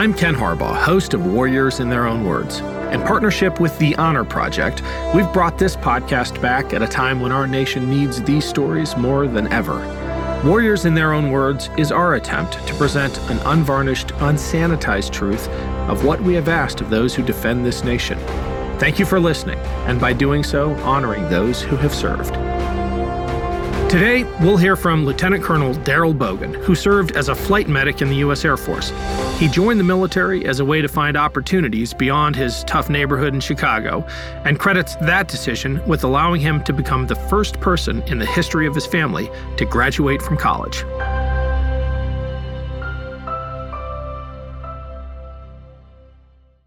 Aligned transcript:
I'm 0.00 0.14
Ken 0.14 0.34
Harbaugh, 0.34 0.82
host 0.82 1.12
of 1.12 1.26
Warriors 1.26 1.78
in 1.78 1.90
Their 1.90 2.06
Own 2.06 2.24
Words. 2.24 2.60
In 2.60 3.02
partnership 3.02 3.60
with 3.60 3.78
the 3.78 3.94
Honor 3.96 4.24
Project, 4.24 4.82
we've 5.14 5.30
brought 5.30 5.58
this 5.58 5.76
podcast 5.76 6.40
back 6.40 6.72
at 6.72 6.80
a 6.80 6.86
time 6.86 7.20
when 7.20 7.32
our 7.32 7.46
nation 7.46 7.90
needs 7.90 8.22
these 8.22 8.46
stories 8.46 8.96
more 8.96 9.28
than 9.28 9.46
ever. 9.52 9.76
Warriors 10.42 10.86
in 10.86 10.94
Their 10.94 11.12
Own 11.12 11.30
Words 11.30 11.68
is 11.76 11.92
our 11.92 12.14
attempt 12.14 12.66
to 12.66 12.74
present 12.76 13.18
an 13.28 13.40
unvarnished, 13.40 14.08
unsanitized 14.20 15.12
truth 15.12 15.46
of 15.90 16.02
what 16.02 16.18
we 16.22 16.32
have 16.32 16.48
asked 16.48 16.80
of 16.80 16.88
those 16.88 17.14
who 17.14 17.22
defend 17.22 17.66
this 17.66 17.84
nation. 17.84 18.18
Thank 18.78 18.98
you 18.98 19.04
for 19.04 19.20
listening, 19.20 19.58
and 19.84 20.00
by 20.00 20.14
doing 20.14 20.42
so, 20.44 20.72
honoring 20.76 21.28
those 21.28 21.60
who 21.60 21.76
have 21.76 21.94
served. 21.94 22.32
Today, 23.90 24.24
we'll 24.40 24.56
hear 24.56 24.76
from 24.76 25.04
Lieutenant 25.04 25.44
Colonel 25.44 25.74
Daryl 25.74 26.16
Bogan, 26.16 26.54
who 26.64 26.74
served 26.74 27.16
as 27.16 27.28
a 27.28 27.34
flight 27.34 27.68
medic 27.68 28.00
in 28.00 28.08
the 28.08 28.16
U.S. 28.16 28.46
Air 28.46 28.56
Force. 28.56 28.92
He 29.40 29.48
joined 29.48 29.80
the 29.80 29.84
military 29.84 30.44
as 30.44 30.60
a 30.60 30.66
way 30.66 30.82
to 30.82 30.86
find 30.86 31.16
opportunities 31.16 31.94
beyond 31.94 32.36
his 32.36 32.62
tough 32.64 32.90
neighborhood 32.90 33.32
in 33.32 33.40
Chicago, 33.40 34.04
and 34.44 34.58
credits 34.58 34.96
that 34.96 35.28
decision 35.28 35.80
with 35.86 36.04
allowing 36.04 36.42
him 36.42 36.62
to 36.64 36.74
become 36.74 37.06
the 37.06 37.14
first 37.14 37.58
person 37.58 38.02
in 38.02 38.18
the 38.18 38.26
history 38.26 38.66
of 38.66 38.74
his 38.74 38.84
family 38.84 39.30
to 39.56 39.64
graduate 39.64 40.20
from 40.20 40.36
college. 40.36 40.84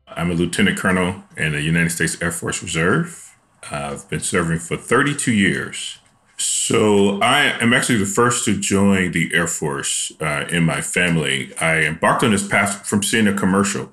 I'm 0.08 0.32
a 0.32 0.34
lieutenant 0.34 0.80
colonel 0.80 1.24
in 1.38 1.52
the 1.52 1.62
United 1.62 1.92
States 1.92 2.20
Air 2.24 2.32
Force 2.32 2.64
Reserve. 2.64 3.38
I've 3.70 4.10
been 4.10 4.20
serving 4.20 4.58
for 4.58 4.78
32 4.78 5.32
years. 5.32 6.00
So 6.38 7.22
I 7.22 7.58
am 7.62 7.74
actually 7.74 8.00
the 8.00 8.06
first 8.06 8.46
to 8.46 8.60
join 8.60 9.12
the 9.12 9.32
Air 9.34 9.48
Force 9.48 10.12
uh, 10.20 10.46
in 10.50 10.64
my 10.64 10.82
family. 10.82 11.54
I 11.60 11.84
embarked 11.84 12.24
on 12.24 12.32
this 12.32 12.48
path 12.48 12.88
from 12.88 13.04
seeing 13.04 13.28
a 13.28 13.34
commercial 13.34 13.92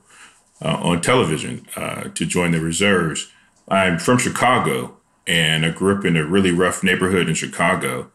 uh, 0.62 0.78
on 0.82 1.00
television 1.00 1.66
uh, 1.76 2.04
to 2.14 2.26
join 2.26 2.52
the 2.52 2.60
reserves. 2.60 3.30
I'm 3.68 3.98
from 3.98 4.18
Chicago, 4.18 4.96
and 5.26 5.64
I 5.64 5.70
grew 5.70 5.96
up 5.96 6.04
in 6.04 6.16
a 6.16 6.24
really 6.24 6.50
rough 6.50 6.82
neighborhood 6.82 7.28
in 7.28 7.34
Chicago, 7.34 8.10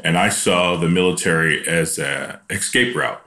and 0.00 0.16
I 0.16 0.28
saw 0.28 0.76
the 0.76 0.88
military 0.88 1.66
as 1.66 1.98
an 1.98 2.38
escape 2.50 2.94
route 2.94 3.24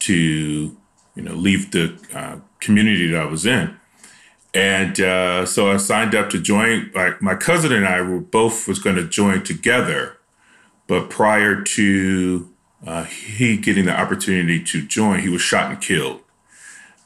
to, 0.00 0.14
you 0.14 1.22
know, 1.22 1.34
leave 1.34 1.70
the 1.70 1.98
uh, 2.14 2.36
community 2.60 3.08
that 3.08 3.20
I 3.20 3.26
was 3.26 3.46
in. 3.46 3.76
And 4.54 5.00
uh, 5.00 5.46
so 5.46 5.70
I 5.70 5.78
signed 5.78 6.14
up 6.14 6.28
to 6.30 6.40
join. 6.40 6.90
Like 6.94 7.22
my 7.22 7.34
cousin 7.34 7.72
and 7.72 7.86
I 7.86 8.02
were 8.02 8.20
both 8.20 8.68
was 8.68 8.78
going 8.78 8.96
to 8.96 9.08
join 9.08 9.42
together, 9.42 10.18
but 10.86 11.08
prior 11.08 11.62
to 11.62 12.50
uh, 12.86 13.04
he 13.04 13.56
getting 13.56 13.86
the 13.86 13.98
opportunity 13.98 14.62
to 14.62 14.86
join, 14.86 15.20
he 15.20 15.28
was 15.28 15.40
shot 15.40 15.70
and 15.70 15.80
killed. 15.80 16.20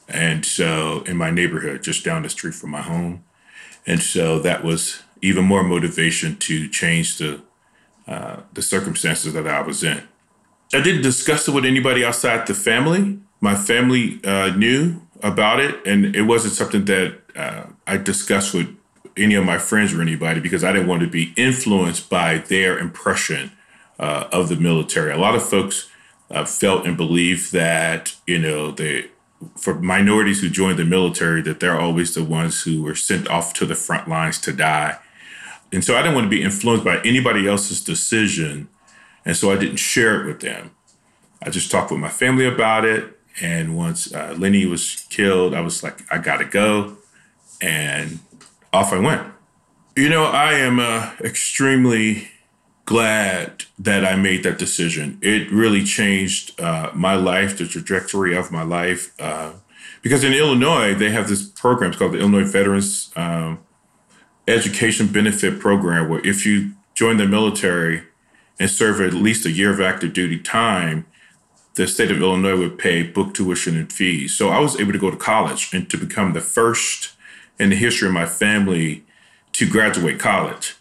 And 0.09 0.45
so 0.45 1.03
in 1.05 1.17
my 1.17 1.31
neighborhood, 1.31 1.83
just 1.83 2.03
down 2.03 2.23
the 2.23 2.29
street 2.29 2.53
from 2.53 2.71
my 2.71 2.81
home, 2.81 3.23
and 3.85 4.01
so 4.01 4.39
that 4.39 4.63
was 4.63 5.03
even 5.21 5.45
more 5.45 5.63
motivation 5.63 6.35
to 6.37 6.67
change 6.69 7.17
the 7.17 7.41
uh, 8.07 8.41
the 8.53 8.61
circumstances 8.61 9.33
that 9.33 9.47
I 9.47 9.61
was 9.61 9.83
in. 9.83 10.01
I 10.73 10.81
didn't 10.81 11.01
discuss 11.01 11.47
it 11.47 11.53
with 11.53 11.65
anybody 11.65 12.05
outside 12.05 12.47
the 12.47 12.53
family. 12.53 13.19
My 13.41 13.55
family 13.55 14.19
uh, 14.23 14.55
knew 14.55 15.01
about 15.21 15.59
it, 15.59 15.85
and 15.85 16.15
it 16.15 16.23
wasn't 16.23 16.53
something 16.53 16.85
that 16.85 17.19
uh, 17.37 17.67
I 17.85 17.97
discussed 17.97 18.53
with 18.53 18.75
any 19.15 19.35
of 19.35 19.45
my 19.45 19.57
friends 19.57 19.93
or 19.93 20.01
anybody 20.01 20.39
because 20.39 20.63
I 20.63 20.71
didn't 20.71 20.87
want 20.87 21.01
to 21.01 21.09
be 21.09 21.33
influenced 21.37 22.09
by 22.09 22.39
their 22.39 22.77
impression 22.77 23.51
uh, 23.99 24.27
of 24.31 24.49
the 24.49 24.55
military. 24.55 25.11
A 25.11 25.17
lot 25.17 25.35
of 25.35 25.47
folks 25.47 25.89
uh, 26.29 26.45
felt 26.45 26.85
and 26.85 26.97
believed 26.97 27.53
that 27.53 28.15
you 28.25 28.39
know 28.39 28.71
they 28.71 29.09
for 29.55 29.79
minorities 29.79 30.41
who 30.41 30.49
joined 30.49 30.79
the 30.79 30.85
military 30.85 31.41
that 31.43 31.59
they're 31.59 31.79
always 31.79 32.15
the 32.15 32.23
ones 32.23 32.63
who 32.63 32.81
were 32.81 32.95
sent 32.95 33.29
off 33.29 33.53
to 33.53 33.65
the 33.65 33.75
front 33.75 34.07
lines 34.07 34.39
to 34.39 34.51
die. 34.51 34.97
And 35.71 35.83
so 35.83 35.95
I 35.95 36.01
didn't 36.01 36.15
want 36.15 36.25
to 36.25 36.29
be 36.29 36.41
influenced 36.41 36.83
by 36.83 36.99
anybody 37.01 37.47
else's 37.47 37.83
decision. 37.83 38.67
And 39.25 39.35
so 39.35 39.51
I 39.51 39.57
didn't 39.57 39.77
share 39.77 40.21
it 40.21 40.25
with 40.25 40.39
them. 40.39 40.71
I 41.43 41.51
just 41.51 41.69
talked 41.69 41.91
with 41.91 41.99
my 41.99 42.09
family 42.09 42.47
about 42.47 42.83
it. 42.83 43.19
And 43.39 43.77
once 43.77 44.11
uh, 44.11 44.35
Lenny 44.37 44.65
was 44.65 45.05
killed, 45.09 45.53
I 45.53 45.61
was 45.61 45.83
like, 45.83 46.01
I 46.11 46.17
gotta 46.17 46.45
go, 46.45 46.97
and 47.61 48.19
off 48.73 48.93
I 48.93 48.99
went. 48.99 49.33
You 49.95 50.09
know, 50.09 50.25
I 50.25 50.53
am 50.53 50.79
uh, 50.79 51.13
extremely 51.21 52.29
glad 52.85 53.65
that 53.77 54.05
I 54.05 54.15
made 54.15 54.43
that 54.43 54.57
decision. 54.57 55.19
It 55.21 55.51
really 55.51 55.83
changed 55.83 56.59
uh, 56.59 56.91
my 56.93 57.15
life, 57.15 57.57
the 57.57 57.67
trajectory 57.67 58.35
of 58.35 58.51
my 58.51 58.63
life. 58.63 59.13
Uh, 59.19 59.53
because 60.01 60.23
in 60.23 60.33
Illinois, 60.33 60.93
they 60.93 61.09
have 61.09 61.27
this 61.27 61.45
program 61.47 61.91
it's 61.91 61.99
called 61.99 62.13
the 62.13 62.19
Illinois 62.19 62.49
Veterans 62.49 63.11
um, 63.15 63.59
Education 64.47 65.07
Benefit 65.07 65.59
Program, 65.59 66.07
where 66.09 66.25
if 66.25 66.45
you 66.45 66.71
join 66.93 67.17
the 67.17 67.27
military 67.27 68.03
and 68.59 68.69
serve 68.69 69.01
at 69.01 69.13
least 69.13 69.45
a 69.45 69.51
year 69.51 69.71
of 69.71 69.81
active 69.81 70.13
duty 70.13 70.39
time, 70.39 71.05
the 71.75 71.87
state 71.87 72.09
of 72.09 72.21
Illinois 72.21 72.57
would 72.57 72.79
pay 72.79 73.03
book 73.03 73.33
tuition 73.33 73.75
and 73.75 73.91
fees. 73.91 74.33
So 74.33 74.49
I 74.49 74.59
was 74.59 74.79
able 74.79 74.93
to 74.93 74.99
go 74.99 75.11
to 75.11 75.17
college 75.17 75.73
and 75.73 75.89
to 75.89 75.97
become 75.97 76.33
the 76.33 76.41
first 76.41 77.16
in 77.59 77.69
the 77.69 77.75
history 77.75 78.07
of 78.07 78.13
my 78.13 78.25
family 78.25 79.03
to 79.53 79.67
graduate 79.67 80.19
college. 80.19 80.75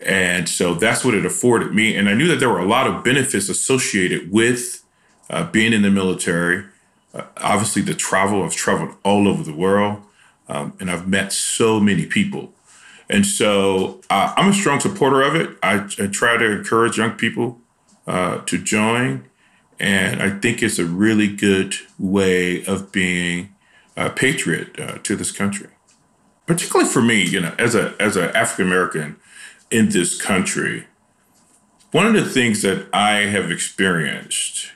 And 0.00 0.48
so 0.48 0.74
that's 0.74 1.04
what 1.04 1.14
it 1.14 1.26
afforded 1.26 1.74
me. 1.74 1.94
And 1.94 2.08
I 2.08 2.14
knew 2.14 2.26
that 2.28 2.40
there 2.40 2.48
were 2.48 2.58
a 2.58 2.66
lot 2.66 2.86
of 2.86 3.04
benefits 3.04 3.48
associated 3.48 4.32
with 4.32 4.82
uh, 5.28 5.50
being 5.50 5.72
in 5.72 5.82
the 5.82 5.90
military. 5.90 6.64
Uh, 7.12 7.22
obviously, 7.36 7.82
the 7.82 7.94
travel, 7.94 8.42
I've 8.42 8.54
traveled 8.54 8.96
all 9.04 9.28
over 9.28 9.42
the 9.42 9.54
world 9.54 10.02
um, 10.48 10.72
and 10.80 10.90
I've 10.90 11.06
met 11.06 11.32
so 11.32 11.78
many 11.80 12.06
people. 12.06 12.52
And 13.08 13.26
so 13.26 14.00
uh, 14.08 14.32
I'm 14.36 14.50
a 14.50 14.54
strong 14.54 14.80
supporter 14.80 15.22
of 15.22 15.34
it. 15.34 15.56
I, 15.62 15.86
I 15.98 16.06
try 16.06 16.36
to 16.36 16.50
encourage 16.58 16.96
young 16.96 17.12
people 17.12 17.58
uh, 18.06 18.38
to 18.38 18.58
join. 18.58 19.24
And 19.78 20.22
I 20.22 20.30
think 20.30 20.62
it's 20.62 20.78
a 20.78 20.84
really 20.84 21.28
good 21.28 21.74
way 21.98 22.64
of 22.64 22.92
being 22.92 23.54
a 23.96 24.10
patriot 24.10 24.78
uh, 24.78 24.98
to 25.02 25.16
this 25.16 25.32
country. 25.32 25.68
Particularly 26.50 26.90
for 26.90 27.00
me, 27.00 27.22
you 27.24 27.40
know, 27.40 27.54
as 27.60 27.76
a 27.76 27.94
as 28.00 28.16
an 28.16 28.34
African 28.34 28.66
American 28.66 29.16
in 29.70 29.90
this 29.90 30.20
country, 30.20 30.88
one 31.92 32.08
of 32.08 32.14
the 32.14 32.28
things 32.28 32.62
that 32.62 32.88
I 32.92 33.18
have 33.26 33.52
experienced 33.52 34.72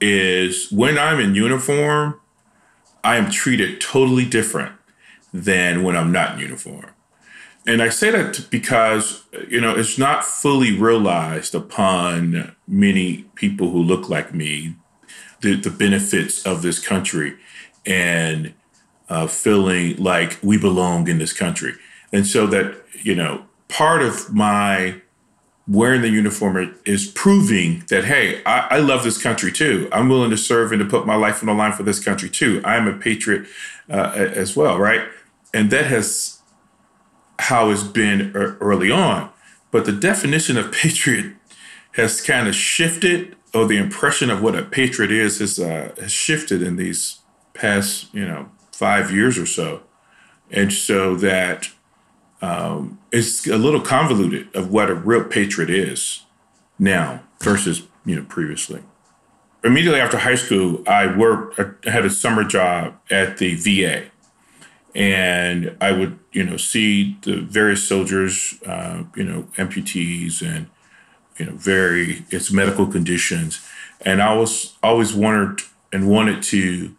is 0.00 0.72
when 0.72 0.98
I'm 0.98 1.20
in 1.20 1.36
uniform, 1.36 2.20
I 3.04 3.14
am 3.14 3.30
treated 3.30 3.80
totally 3.80 4.24
different 4.24 4.72
than 5.32 5.84
when 5.84 5.96
I'm 5.96 6.10
not 6.10 6.34
in 6.34 6.40
uniform. 6.40 6.90
And 7.64 7.80
I 7.80 7.90
say 7.90 8.10
that 8.10 8.48
because, 8.50 9.22
you 9.48 9.60
know, 9.60 9.72
it's 9.76 9.96
not 9.96 10.24
fully 10.24 10.76
realized 10.76 11.54
upon 11.54 12.56
many 12.66 13.26
people 13.36 13.70
who 13.70 13.80
look 13.80 14.08
like 14.08 14.34
me 14.34 14.74
the, 15.42 15.54
the 15.54 15.70
benefits 15.70 16.44
of 16.44 16.62
this 16.62 16.84
country 16.84 17.36
and 17.86 18.52
uh, 19.08 19.26
feeling 19.26 19.96
like 19.96 20.38
we 20.42 20.58
belong 20.58 21.08
in 21.08 21.18
this 21.18 21.32
country. 21.32 21.74
And 22.12 22.26
so 22.26 22.46
that, 22.46 22.82
you 23.02 23.14
know, 23.14 23.46
part 23.68 24.02
of 24.02 24.32
my 24.32 25.00
wearing 25.66 26.02
the 26.02 26.10
uniform 26.10 26.74
is 26.84 27.06
proving 27.06 27.84
that, 27.88 28.04
hey, 28.04 28.42
I, 28.44 28.68
I 28.70 28.78
love 28.78 29.02
this 29.02 29.20
country 29.20 29.50
too. 29.50 29.88
I'm 29.92 30.08
willing 30.08 30.30
to 30.30 30.36
serve 30.36 30.72
and 30.72 30.80
to 30.80 30.84
put 30.84 31.06
my 31.06 31.16
life 31.16 31.42
on 31.42 31.46
the 31.46 31.54
line 31.54 31.72
for 31.72 31.82
this 31.82 32.02
country 32.04 32.28
too. 32.28 32.60
I 32.64 32.76
am 32.76 32.86
a 32.86 32.92
patriot 32.92 33.46
uh, 33.90 34.12
as 34.14 34.54
well, 34.54 34.78
right? 34.78 35.08
And 35.54 35.70
that 35.70 35.86
has 35.86 36.40
how 37.38 37.70
it's 37.70 37.82
been 37.82 38.32
early 38.34 38.90
on. 38.90 39.30
But 39.70 39.86
the 39.86 39.92
definition 39.92 40.56
of 40.56 40.70
patriot 40.72 41.34
has 41.92 42.20
kind 42.20 42.46
of 42.46 42.54
shifted, 42.54 43.36
or 43.52 43.66
the 43.66 43.76
impression 43.76 44.30
of 44.30 44.42
what 44.42 44.54
a 44.54 44.62
patriot 44.62 45.10
is 45.10 45.38
has, 45.38 45.58
uh, 45.58 45.94
has 45.98 46.12
shifted 46.12 46.62
in 46.62 46.76
these 46.76 47.20
past, 47.54 48.12
you 48.12 48.26
know, 48.26 48.50
five 48.74 49.10
years 49.10 49.38
or 49.38 49.46
so. 49.46 49.82
And 50.50 50.72
so 50.72 51.16
that 51.16 51.70
um, 52.42 52.98
it's 53.10 53.46
a 53.46 53.56
little 53.56 53.80
convoluted 53.80 54.54
of 54.54 54.70
what 54.70 54.90
a 54.90 54.94
real 54.94 55.24
patriot 55.24 55.70
is 55.70 56.22
now 56.78 57.22
versus, 57.40 57.86
you 58.04 58.16
know, 58.16 58.24
previously. 58.24 58.82
Immediately 59.62 60.00
after 60.00 60.18
high 60.18 60.34
school, 60.34 60.82
I 60.86 61.06
worked, 61.16 61.58
I 61.58 61.90
had 61.90 62.04
a 62.04 62.10
summer 62.10 62.44
job 62.44 62.96
at 63.10 63.38
the 63.38 63.54
VA 63.54 64.10
and 64.94 65.76
I 65.80 65.92
would 65.92 66.18
you 66.32 66.44
know 66.44 66.56
see 66.56 67.16
the 67.22 67.40
various 67.40 67.86
soldiers, 67.86 68.60
uh, 68.66 69.04
you 69.16 69.24
know 69.24 69.42
amputees 69.56 70.40
and 70.40 70.68
you 71.36 71.46
know 71.46 71.52
very 71.52 72.24
it's 72.30 72.52
medical 72.52 72.86
conditions, 72.86 73.66
and 74.02 74.22
I 74.22 74.34
was 74.34 74.76
always 74.82 75.14
wondered 75.14 75.62
and 75.92 76.08
wanted 76.08 76.42
to 76.44 76.94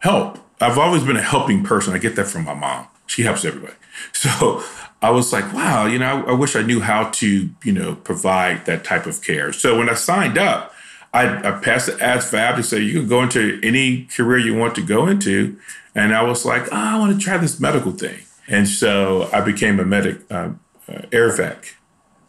help. 0.00 0.38
I've 0.60 0.78
always 0.78 1.04
been 1.04 1.16
a 1.16 1.22
helping 1.22 1.64
person. 1.64 1.94
I 1.94 1.98
get 1.98 2.16
that 2.16 2.26
from 2.26 2.44
my 2.44 2.54
mom. 2.54 2.86
She 3.06 3.22
helps 3.22 3.44
everybody. 3.44 3.74
So 4.12 4.60
I 5.00 5.10
was 5.10 5.32
like, 5.32 5.52
wow, 5.52 5.86
you 5.86 6.00
know, 6.00 6.24
I, 6.26 6.30
I 6.30 6.32
wish 6.32 6.56
I 6.56 6.62
knew 6.62 6.80
how 6.80 7.10
to 7.10 7.48
you 7.62 7.72
know 7.72 7.94
provide 7.94 8.66
that 8.66 8.82
type 8.82 9.06
of 9.06 9.22
care. 9.22 9.52
So 9.52 9.78
when 9.78 9.88
I 9.88 9.94
signed 9.94 10.36
up, 10.36 10.74
I, 11.14 11.48
I 11.48 11.52
passed 11.60 11.86
the 11.86 11.92
ASVAB 11.92 12.56
to 12.56 12.62
say 12.64 12.80
you 12.80 12.98
can 12.98 13.08
go 13.08 13.22
into 13.22 13.60
any 13.62 14.06
career 14.06 14.38
you 14.38 14.56
want 14.56 14.74
to 14.74 14.82
go 14.82 15.06
into. 15.06 15.56
And 15.94 16.12
I 16.12 16.22
was 16.24 16.44
like, 16.44 16.64
oh, 16.72 16.76
I 16.76 16.98
want 16.98 17.16
to 17.16 17.24
try 17.24 17.36
this 17.38 17.60
medical 17.60 17.92
thing. 17.92 18.18
And 18.48 18.68
so 18.68 19.30
I 19.32 19.40
became 19.40 19.78
a 19.78 19.84
medic, 19.84 20.30
um, 20.32 20.58
uh, 20.88 21.02
airvac 21.12 21.74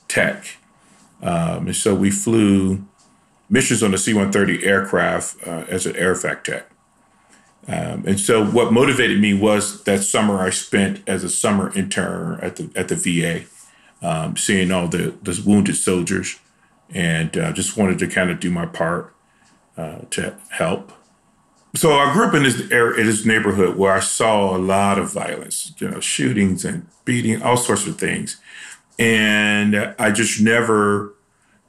tech. 0.07 0.57
Um, 1.23 1.65
and 1.65 1.75
so 1.75 1.95
we 1.95 2.11
flew 2.11 2.85
missions 3.49 3.81
on 3.81 3.89
the 3.89 3.97
C 3.97 4.13
130 4.13 4.63
aircraft 4.63 5.47
uh, 5.47 5.65
as 5.67 5.87
an 5.87 5.93
airvac 5.93 6.43
tech. 6.43 6.69
Um, 7.67 8.03
and 8.05 8.19
so 8.19 8.45
what 8.45 8.71
motivated 8.71 9.19
me 9.19 9.33
was 9.33 9.83
that 9.85 10.03
summer 10.03 10.39
I 10.39 10.51
spent 10.51 11.01
as 11.07 11.23
a 11.23 11.29
summer 11.29 11.73
intern 11.75 12.39
at 12.41 12.57
the, 12.57 12.71
at 12.75 12.89
the 12.89 12.95
VA, 12.95 13.45
um, 14.07 14.37
seeing 14.37 14.71
all 14.71 14.87
the, 14.87 15.15
the 15.23 15.41
wounded 15.45 15.75
soldiers 15.75 16.39
and 16.93 17.35
uh, 17.37 17.51
just 17.51 17.77
wanted 17.77 17.97
to 17.99 18.07
kind 18.07 18.29
of 18.29 18.39
do 18.39 18.51
my 18.51 18.65
part 18.65 19.15
uh, 19.77 19.99
to 20.11 20.37
help. 20.49 20.91
So 21.75 21.93
I 21.93 22.13
grew 22.13 22.27
up 22.27 22.33
in 22.33 22.43
this 22.43 22.71
area, 22.71 23.01
in 23.01 23.07
this 23.07 23.25
neighborhood 23.25 23.75
where 23.75 23.91
I 23.91 23.99
saw 23.99 24.55
a 24.55 24.59
lot 24.59 24.97
of 24.97 25.11
violence, 25.11 25.73
you 25.77 25.89
know, 25.89 25.99
shootings 25.99 26.63
and 26.63 26.87
beating, 27.03 27.41
all 27.41 27.57
sorts 27.57 27.85
of 27.85 27.97
things, 27.97 28.39
and 28.97 29.75
I 29.99 30.11
just 30.11 30.39
never 30.39 31.13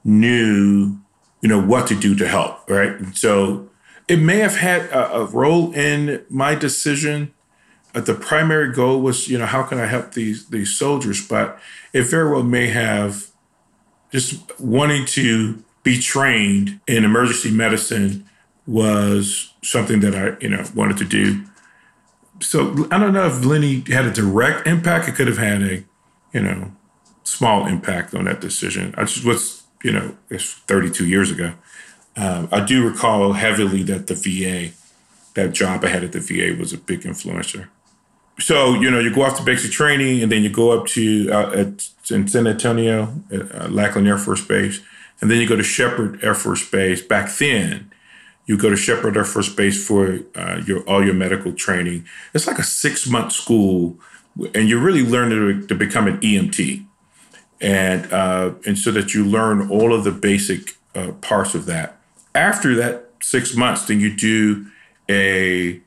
knew, 0.05 0.97
you 1.41 1.49
know, 1.49 1.61
what 1.61 1.87
to 1.87 1.95
do 1.95 2.15
to 2.15 2.27
help. 2.27 2.69
Right, 2.69 2.95
so 3.17 3.69
it 4.07 4.17
may 4.17 4.37
have 4.37 4.57
had 4.57 4.83
a, 4.83 5.15
a 5.15 5.25
role 5.25 5.73
in 5.73 6.23
my 6.29 6.55
decision. 6.55 7.33
Uh, 7.93 8.01
the 8.01 8.13
primary 8.13 8.71
goal 8.73 9.01
was, 9.01 9.27
you 9.27 9.37
know, 9.37 9.45
how 9.45 9.63
can 9.63 9.79
I 9.79 9.85
help 9.85 10.13
these 10.13 10.47
these 10.49 10.77
soldiers? 10.77 11.25
But 11.25 11.59
it 11.93 12.03
very 12.03 12.31
well 12.31 12.43
may 12.43 12.67
have 12.67 13.27
just 14.11 14.59
wanting 14.59 15.05
to 15.05 15.63
be 15.83 15.99
trained 15.99 16.79
in 16.87 17.03
emergency 17.03 17.51
medicine 17.51 18.27
was 18.65 19.53
something 19.63 19.99
that 20.01 20.15
I, 20.15 20.37
you 20.41 20.49
know, 20.49 20.63
wanted 20.75 20.97
to 20.97 21.05
do. 21.05 21.43
So 22.41 22.87
I 22.91 22.99
don't 22.99 23.13
know 23.13 23.25
if 23.25 23.43
Lenny 23.43 23.83
had 23.87 24.05
a 24.05 24.11
direct 24.11 24.67
impact. 24.67 25.07
It 25.07 25.15
could 25.15 25.27
have 25.27 25.37
had 25.37 25.61
a, 25.61 25.83
you 26.33 26.41
know, 26.41 26.71
small 27.23 27.65
impact 27.65 28.13
on 28.13 28.25
that 28.25 28.41
decision. 28.41 28.93
I 28.97 29.05
just 29.05 29.25
was, 29.25 29.63
you 29.83 29.91
know, 29.91 30.15
it's 30.29 30.53
32 30.53 31.07
years 31.07 31.31
ago. 31.31 31.53
Um, 32.17 32.49
I 32.51 32.65
do 32.65 32.87
recall 32.87 33.33
heavily 33.33 33.83
that 33.83 34.07
the 34.07 34.15
VA, 34.15 34.73
that 35.35 35.53
job 35.53 35.85
I 35.85 35.89
had 35.89 36.03
at 36.03 36.11
the 36.11 36.19
VA 36.19 36.59
was 36.59 36.73
a 36.73 36.77
big 36.77 37.01
influencer. 37.01 37.67
So, 38.39 38.73
you 38.73 38.91
know, 38.91 38.99
you 38.99 39.13
go 39.13 39.23
off 39.23 39.37
to 39.37 39.43
basic 39.43 39.71
training 39.71 40.21
and 40.21 40.31
then 40.31 40.43
you 40.43 40.49
go 40.49 40.71
up 40.71 40.87
to 40.87 41.29
uh, 41.31 41.51
at, 41.51 41.89
in 42.09 42.27
San 42.27 42.47
Antonio, 42.47 43.13
uh, 43.31 43.67
Lackland 43.69 44.07
Air 44.07 44.17
Force 44.17 44.45
Base, 44.45 44.81
and 45.21 45.31
then 45.31 45.39
you 45.39 45.47
go 45.47 45.55
to 45.55 45.63
Sheppard 45.63 46.23
Air 46.23 46.35
Force 46.35 46.67
Base. 46.69 47.01
Back 47.01 47.31
then, 47.37 47.91
you 48.45 48.57
go 48.57 48.69
to 48.69 48.75
Sheppard 48.75 49.17
Air 49.17 49.25
Force 49.25 49.49
Base 49.49 49.85
for 49.85 50.19
uh, 50.35 50.61
your 50.65 50.81
all 50.83 51.03
your 51.03 51.15
medical 51.15 51.51
training. 51.51 52.05
It's 52.33 52.47
like 52.47 52.59
a 52.59 52.63
six 52.63 53.07
month 53.07 53.31
school, 53.31 53.99
and 54.53 54.69
you 54.69 54.79
really 54.79 55.03
learn 55.03 55.31
to, 55.31 55.67
to 55.67 55.75
become 55.75 56.07
an 56.07 56.19
EMT, 56.19 56.85
and 57.59 58.13
uh, 58.13 58.51
and 58.65 58.77
so 58.77 58.91
that 58.91 59.15
you 59.15 59.25
learn 59.25 59.69
all 59.69 59.93
of 59.93 60.03
the 60.03 60.11
basic 60.11 60.77
uh, 60.93 61.11
parts 61.13 61.55
of 61.55 61.65
that. 61.65 61.96
After 62.37 62.75
that 62.75 63.09
six 63.19 63.55
months, 63.55 63.85
then 63.85 63.99
you 63.99 64.15
do 64.15 64.67
a 65.09 65.81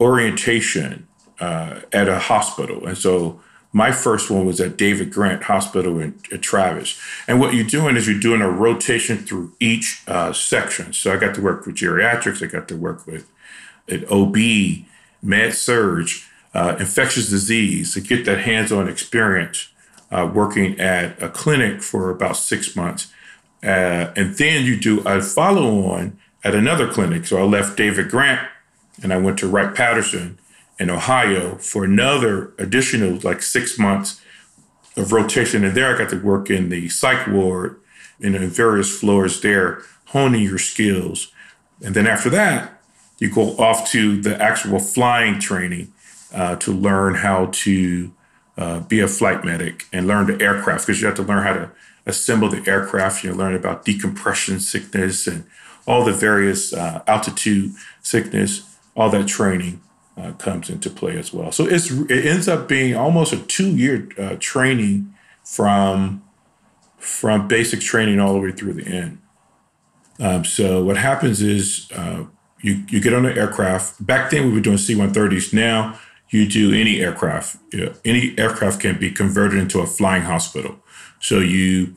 orientation 0.00 1.06
uh, 1.38 1.80
at 1.92 2.08
a 2.08 2.18
hospital. 2.18 2.84
And 2.84 2.98
so 2.98 3.40
my 3.72 3.92
first 3.92 4.28
one 4.28 4.44
was 4.44 4.60
at 4.60 4.76
David 4.76 5.12
Grant 5.12 5.44
Hospital 5.44 6.00
in, 6.00 6.18
in 6.32 6.40
Travis. 6.40 7.00
And 7.28 7.38
what 7.38 7.54
you're 7.54 7.64
doing 7.64 7.96
is 7.96 8.08
you're 8.08 8.18
doing 8.18 8.40
a 8.40 8.50
rotation 8.50 9.18
through 9.18 9.52
each 9.60 10.02
uh, 10.08 10.32
section. 10.32 10.92
So 10.92 11.12
I 11.12 11.16
got 11.16 11.34
to 11.36 11.40
work 11.40 11.64
with 11.64 11.76
geriatrics, 11.76 12.42
I 12.42 12.46
got 12.46 12.66
to 12.68 12.76
work 12.76 13.06
with 13.06 13.30
an 13.88 14.04
OB, 14.10 14.36
med 15.22 15.54
surg, 15.54 16.08
uh, 16.54 16.74
infectious 16.80 17.30
disease 17.30 17.94
to 17.94 18.00
get 18.00 18.24
that 18.24 18.40
hands 18.40 18.72
on 18.72 18.88
experience 18.88 19.68
uh, 20.10 20.28
working 20.32 20.78
at 20.80 21.22
a 21.22 21.28
clinic 21.28 21.82
for 21.82 22.10
about 22.10 22.36
six 22.36 22.74
months. 22.74 23.12
Uh, 23.64 24.12
and 24.14 24.36
then 24.36 24.64
you 24.64 24.78
do 24.78 25.00
a 25.00 25.22
follow 25.22 25.86
on 25.86 26.18
at 26.42 26.54
another 26.54 26.90
clinic. 26.90 27.26
So 27.26 27.38
I 27.38 27.42
left 27.42 27.76
David 27.76 28.10
Grant 28.10 28.46
and 29.02 29.12
I 29.12 29.16
went 29.16 29.38
to 29.38 29.48
Wright 29.48 29.74
Patterson 29.74 30.38
in 30.78 30.90
Ohio 30.90 31.56
for 31.56 31.84
another 31.84 32.52
additional 32.58 33.18
like 33.22 33.42
six 33.42 33.78
months 33.78 34.20
of 34.96 35.12
rotation. 35.12 35.64
And 35.64 35.74
there 35.74 35.94
I 35.94 35.98
got 35.98 36.10
to 36.10 36.20
work 36.20 36.50
in 36.50 36.68
the 36.68 36.88
psych 36.88 37.26
ward 37.26 37.80
and 38.20 38.36
in 38.36 38.48
various 38.48 38.98
floors 38.98 39.40
there, 39.40 39.82
honing 40.06 40.42
your 40.42 40.58
skills. 40.58 41.32
And 41.82 41.94
then 41.94 42.06
after 42.06 42.30
that, 42.30 42.80
you 43.18 43.30
go 43.30 43.56
off 43.56 43.90
to 43.92 44.20
the 44.20 44.40
actual 44.40 44.78
flying 44.78 45.38
training 45.40 45.92
uh, 46.32 46.56
to 46.56 46.72
learn 46.72 47.14
how 47.14 47.46
to 47.52 48.12
uh, 48.56 48.80
be 48.80 49.00
a 49.00 49.08
flight 49.08 49.44
medic 49.44 49.86
and 49.92 50.06
learn 50.06 50.26
the 50.26 50.42
aircraft 50.44 50.86
because 50.86 51.00
you 51.00 51.06
have 51.06 51.16
to 51.16 51.22
learn 51.22 51.42
how 51.42 51.52
to 51.52 51.70
assemble 52.06 52.48
the 52.48 52.68
aircraft. 52.70 53.24
You 53.24 53.34
learn 53.34 53.54
about 53.54 53.84
decompression 53.84 54.60
sickness 54.60 55.26
and 55.26 55.44
all 55.86 56.04
the 56.04 56.12
various 56.12 56.72
uh, 56.72 57.02
altitude 57.06 57.72
sickness, 58.02 58.76
all 58.96 59.10
that 59.10 59.28
training 59.28 59.80
uh, 60.16 60.32
comes 60.32 60.70
into 60.70 60.90
play 60.90 61.18
as 61.18 61.32
well. 61.32 61.52
So 61.52 61.66
it's 61.66 61.90
it 61.90 62.26
ends 62.26 62.48
up 62.48 62.68
being 62.68 62.94
almost 62.94 63.32
a 63.32 63.38
two 63.38 63.68
year 63.68 64.08
uh, 64.18 64.36
training 64.38 65.14
from 65.42 66.22
from 66.98 67.48
basic 67.48 67.80
training 67.80 68.20
all 68.20 68.32
the 68.32 68.40
way 68.40 68.52
through 68.52 68.74
the 68.74 68.86
end. 68.86 69.18
Um, 70.20 70.44
so 70.44 70.82
what 70.82 70.96
happens 70.96 71.42
is 71.42 71.90
uh, 71.94 72.24
you 72.60 72.84
you 72.88 73.00
get 73.00 73.12
on 73.12 73.24
the 73.24 73.36
aircraft. 73.36 74.04
Back 74.04 74.30
then 74.30 74.46
we 74.46 74.52
were 74.52 74.60
doing 74.60 74.78
C-130s. 74.78 75.52
Now 75.52 75.98
you 76.34 76.48
do 76.48 76.72
any 76.72 77.00
aircraft. 77.00 77.58
You 77.72 77.86
know, 77.86 77.94
any 78.04 78.34
aircraft 78.36 78.80
can 78.80 78.98
be 78.98 79.12
converted 79.12 79.56
into 79.56 79.78
a 79.78 79.86
flying 79.86 80.22
hospital. 80.22 80.80
So 81.20 81.38
you 81.38 81.94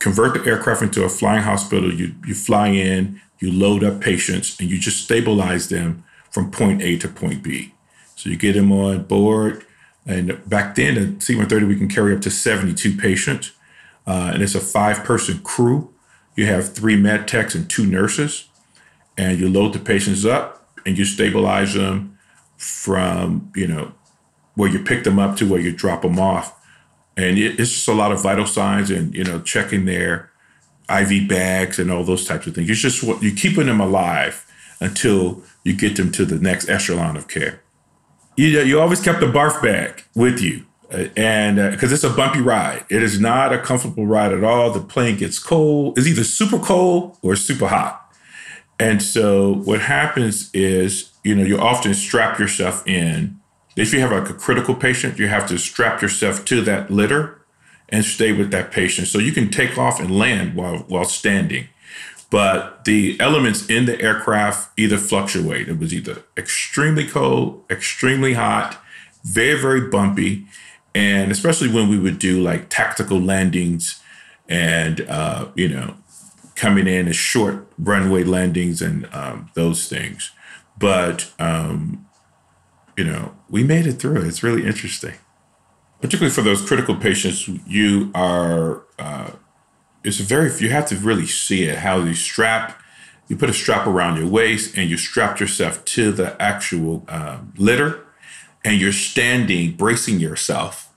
convert 0.00 0.34
the 0.34 0.48
aircraft 0.48 0.82
into 0.82 1.02
a 1.02 1.08
flying 1.08 1.42
hospital. 1.42 1.90
You 1.90 2.14
you 2.26 2.34
fly 2.34 2.68
in, 2.68 3.22
you 3.38 3.50
load 3.50 3.82
up 3.84 4.02
patients, 4.02 4.60
and 4.60 4.70
you 4.70 4.78
just 4.78 5.02
stabilize 5.02 5.70
them 5.70 6.04
from 6.30 6.50
point 6.50 6.82
A 6.82 6.98
to 6.98 7.08
point 7.08 7.42
B. 7.42 7.72
So 8.16 8.28
you 8.28 8.36
get 8.36 8.52
them 8.52 8.70
on 8.70 9.04
board. 9.04 9.64
And 10.04 10.38
back 10.46 10.74
then, 10.74 10.94
the 10.96 11.24
C 11.24 11.34
130, 11.34 11.64
we 11.64 11.76
can 11.76 11.88
carry 11.88 12.14
up 12.14 12.20
to 12.22 12.30
72 12.30 12.96
patients. 12.98 13.52
Uh, 14.06 14.32
and 14.34 14.42
it's 14.42 14.54
a 14.54 14.60
five 14.60 15.04
person 15.04 15.38
crew. 15.38 15.90
You 16.36 16.44
have 16.46 16.74
three 16.74 16.96
med 16.96 17.26
techs 17.26 17.54
and 17.54 17.70
two 17.70 17.86
nurses. 17.86 18.48
And 19.16 19.40
you 19.40 19.48
load 19.48 19.72
the 19.72 19.78
patients 19.78 20.26
up 20.26 20.68
and 20.84 20.98
you 20.98 21.06
stabilize 21.06 21.72
them 21.72 22.11
from, 22.62 23.50
you 23.54 23.66
know, 23.66 23.92
where 24.54 24.70
you 24.70 24.78
pick 24.78 25.04
them 25.04 25.18
up 25.18 25.36
to 25.36 25.48
where 25.48 25.60
you 25.60 25.72
drop 25.72 26.02
them 26.02 26.18
off. 26.18 26.58
And 27.16 27.38
it, 27.38 27.58
it's 27.58 27.72
just 27.72 27.88
a 27.88 27.92
lot 27.92 28.12
of 28.12 28.22
vital 28.22 28.46
signs 28.46 28.90
and, 28.90 29.14
you 29.14 29.24
know, 29.24 29.40
checking 29.40 29.84
their 29.84 30.30
IV 30.88 31.28
bags 31.28 31.78
and 31.78 31.90
all 31.90 32.04
those 32.04 32.26
types 32.26 32.46
of 32.46 32.54
things. 32.54 32.68
it's 32.70 32.80
just 32.80 33.02
what 33.02 33.22
you're 33.22 33.34
keeping 33.34 33.66
them 33.66 33.80
alive 33.80 34.46
until 34.80 35.42
you 35.64 35.74
get 35.74 35.96
them 35.96 36.10
to 36.12 36.24
the 36.24 36.38
next 36.38 36.68
echelon 36.68 37.16
of 37.16 37.28
care. 37.28 37.62
You, 38.36 38.46
you 38.60 38.80
always 38.80 39.00
kept 39.00 39.22
a 39.22 39.26
barf 39.26 39.62
bag 39.62 40.04
with 40.14 40.40
you, 40.40 40.64
uh, 40.90 41.08
and 41.16 41.56
because 41.72 41.92
uh, 41.92 41.94
it's 41.94 42.04
a 42.04 42.10
bumpy 42.10 42.40
ride, 42.40 42.84
it 42.88 43.02
is 43.02 43.20
not 43.20 43.52
a 43.52 43.58
comfortable 43.58 44.06
ride 44.06 44.32
at 44.32 44.42
all. 44.42 44.70
The 44.70 44.80
plane 44.80 45.18
gets 45.18 45.38
cold; 45.38 45.98
it's 45.98 46.06
either 46.06 46.24
super 46.24 46.58
cold 46.58 47.18
or 47.22 47.36
super 47.36 47.68
hot. 47.68 47.98
And 48.80 49.02
so, 49.02 49.52
what 49.52 49.82
happens 49.82 50.50
is, 50.54 51.11
you 51.22 51.34
know, 51.34 51.44
you 51.44 51.58
often 51.58 51.94
strap 51.94 52.38
yourself 52.38 52.86
in. 52.86 53.40
If 53.76 53.92
you 53.92 54.00
have 54.00 54.12
like 54.12 54.28
a 54.28 54.34
critical 54.34 54.74
patient, 54.74 55.18
you 55.18 55.28
have 55.28 55.46
to 55.48 55.58
strap 55.58 56.02
yourself 56.02 56.44
to 56.46 56.60
that 56.62 56.90
litter 56.90 57.40
and 57.88 58.04
stay 58.04 58.32
with 58.32 58.50
that 58.50 58.70
patient, 58.70 59.08
so 59.08 59.18
you 59.18 59.32
can 59.32 59.50
take 59.50 59.76
off 59.76 60.00
and 60.00 60.18
land 60.18 60.54
while 60.54 60.78
while 60.88 61.04
standing 61.04 61.68
but 62.32 62.86
the 62.86 63.20
elements 63.20 63.66
in 63.68 63.84
the 63.84 64.00
aircraft 64.00 64.70
either 64.78 64.96
fluctuate. 64.96 65.68
It 65.68 65.78
was 65.78 65.92
either 65.92 66.22
extremely 66.34 67.06
cold, 67.06 67.62
extremely 67.68 68.32
hot, 68.32 68.82
very, 69.22 69.60
very 69.60 69.82
bumpy. 69.82 70.46
And 70.94 71.30
especially 71.30 71.70
when 71.70 71.90
we 71.90 71.98
would 71.98 72.18
do 72.18 72.42
like 72.42 72.70
tactical 72.70 73.20
landings 73.20 74.00
and, 74.48 75.02
uh, 75.02 75.48
you 75.54 75.68
know, 75.68 75.96
coming 76.54 76.86
in 76.86 77.06
as 77.06 77.16
short 77.16 77.66
runway 77.78 78.24
landings 78.24 78.80
and 78.80 79.06
um, 79.12 79.50
those 79.52 79.86
things. 79.86 80.32
But, 80.82 81.32
um, 81.38 82.06
you 82.96 83.04
know, 83.04 83.36
we 83.48 83.62
made 83.62 83.86
it 83.86 83.94
through. 83.94 84.22
It's 84.22 84.42
really 84.42 84.66
interesting. 84.66 85.14
Particularly 86.00 86.34
for 86.34 86.42
those 86.42 86.60
critical 86.60 86.96
patients, 86.96 87.48
you 87.48 88.10
are 88.14 88.82
uh, 88.98 89.30
it's 90.04 90.18
very 90.18 90.50
you 90.58 90.70
have 90.70 90.86
to 90.86 90.96
really 90.96 91.26
see 91.26 91.64
it 91.64 91.78
how 91.78 91.98
you 91.98 92.14
strap 92.14 92.80
you 93.28 93.36
put 93.36 93.48
a 93.48 93.54
strap 93.54 93.86
around 93.86 94.16
your 94.16 94.26
waist 94.26 94.76
and 94.76 94.90
you 94.90 94.96
strap 94.96 95.38
yourself 95.38 95.84
to 95.84 96.10
the 96.10 96.40
actual 96.42 97.04
um, 97.08 97.54
litter 97.56 98.04
and 98.64 98.80
you're 98.80 98.92
standing 98.92 99.72
bracing 99.72 100.18
yourself 100.18 100.92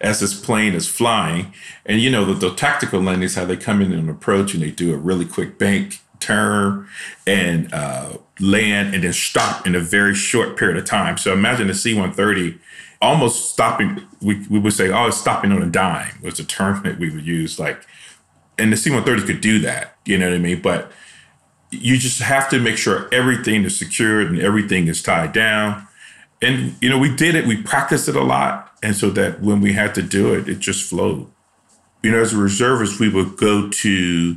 as 0.00 0.20
this 0.20 0.38
plane 0.38 0.74
is 0.74 0.86
flying 0.86 1.52
and 1.86 2.00
you 2.00 2.10
know 2.10 2.24
the, 2.24 2.34
the 2.34 2.54
tactical 2.54 3.00
landings 3.00 3.34
how 3.34 3.44
they 3.44 3.56
come 3.56 3.80
in 3.80 3.92
and 3.92 4.10
approach 4.10 4.54
and 4.54 4.62
they 4.62 4.70
do 4.70 4.92
a 4.92 4.98
really 4.98 5.24
quick 5.24 5.58
bank 5.58 6.01
turn 6.22 6.88
and 7.26 7.72
uh, 7.72 8.16
land 8.40 8.94
and 8.94 9.04
then 9.04 9.12
stop 9.12 9.66
in 9.66 9.74
a 9.74 9.80
very 9.80 10.14
short 10.14 10.56
period 10.56 10.76
of 10.76 10.84
time. 10.84 11.18
So 11.18 11.32
imagine 11.32 11.66
the 11.66 11.74
C 11.74 11.94
130 11.94 12.58
almost 13.00 13.50
stopping. 13.50 14.06
We, 14.22 14.46
we 14.48 14.58
would 14.58 14.72
say, 14.72 14.90
oh, 14.90 15.08
it's 15.08 15.16
stopping 15.16 15.52
on 15.52 15.62
a 15.62 15.66
dime 15.66 16.14
was 16.22 16.38
a 16.38 16.44
term 16.44 16.82
that 16.84 16.98
we 16.98 17.10
would 17.10 17.26
use. 17.26 17.58
Like, 17.58 17.84
and 18.58 18.72
the 18.72 18.76
C 18.76 18.90
130 18.90 19.32
could 19.32 19.42
do 19.42 19.58
that, 19.60 19.96
you 20.06 20.18
know 20.18 20.28
what 20.28 20.36
I 20.36 20.38
mean? 20.38 20.62
But 20.62 20.92
you 21.70 21.98
just 21.98 22.20
have 22.20 22.48
to 22.50 22.60
make 22.60 22.76
sure 22.76 23.08
everything 23.12 23.64
is 23.64 23.78
secured 23.78 24.30
and 24.30 24.40
everything 24.40 24.88
is 24.88 25.02
tied 25.02 25.32
down. 25.32 25.88
And, 26.42 26.76
you 26.80 26.90
know, 26.90 26.98
we 26.98 27.14
did 27.14 27.34
it, 27.34 27.46
we 27.46 27.62
practiced 27.62 28.08
it 28.08 28.16
a 28.16 28.22
lot. 28.22 28.72
And 28.82 28.94
so 28.94 29.10
that 29.10 29.40
when 29.40 29.60
we 29.60 29.72
had 29.72 29.94
to 29.94 30.02
do 30.02 30.34
it, 30.34 30.48
it 30.48 30.58
just 30.58 30.88
flowed. 30.88 31.30
You 32.02 32.10
know, 32.10 32.20
as 32.20 32.34
a 32.34 32.36
reservist, 32.36 32.98
we 33.00 33.08
would 33.08 33.36
go 33.36 33.68
to 33.68 34.36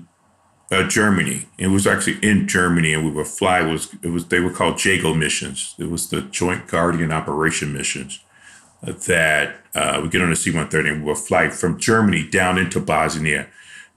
uh, 0.72 0.88
Germany. 0.88 1.48
It 1.58 1.68
was 1.68 1.86
actually 1.86 2.18
in 2.28 2.48
Germany, 2.48 2.94
and 2.94 3.06
we 3.06 3.12
would 3.12 3.28
fly. 3.28 3.62
It 3.62 3.72
was 3.72 3.94
it 4.02 4.10
was 4.10 4.26
they 4.28 4.40
were 4.40 4.52
called 4.52 4.76
JAGO 4.76 5.18
missions. 5.18 5.76
It 5.78 5.90
was 5.90 6.10
the 6.10 6.22
Joint 6.22 6.68
Guardian 6.68 7.12
Operation 7.12 7.74
missions 7.74 8.20
uh, 8.86 8.94
that 9.08 9.58
uh, 9.74 10.00
we 10.02 10.10
get 10.10 10.22
on 10.22 10.32
a 10.32 10.36
C-130 10.36 10.92
and 10.92 11.02
we 11.02 11.10
would 11.10 11.18
fly 11.18 11.50
from 11.50 11.80
Germany 11.80 12.28
down 12.28 12.58
into 12.58 12.80
Bosnia 12.80 13.48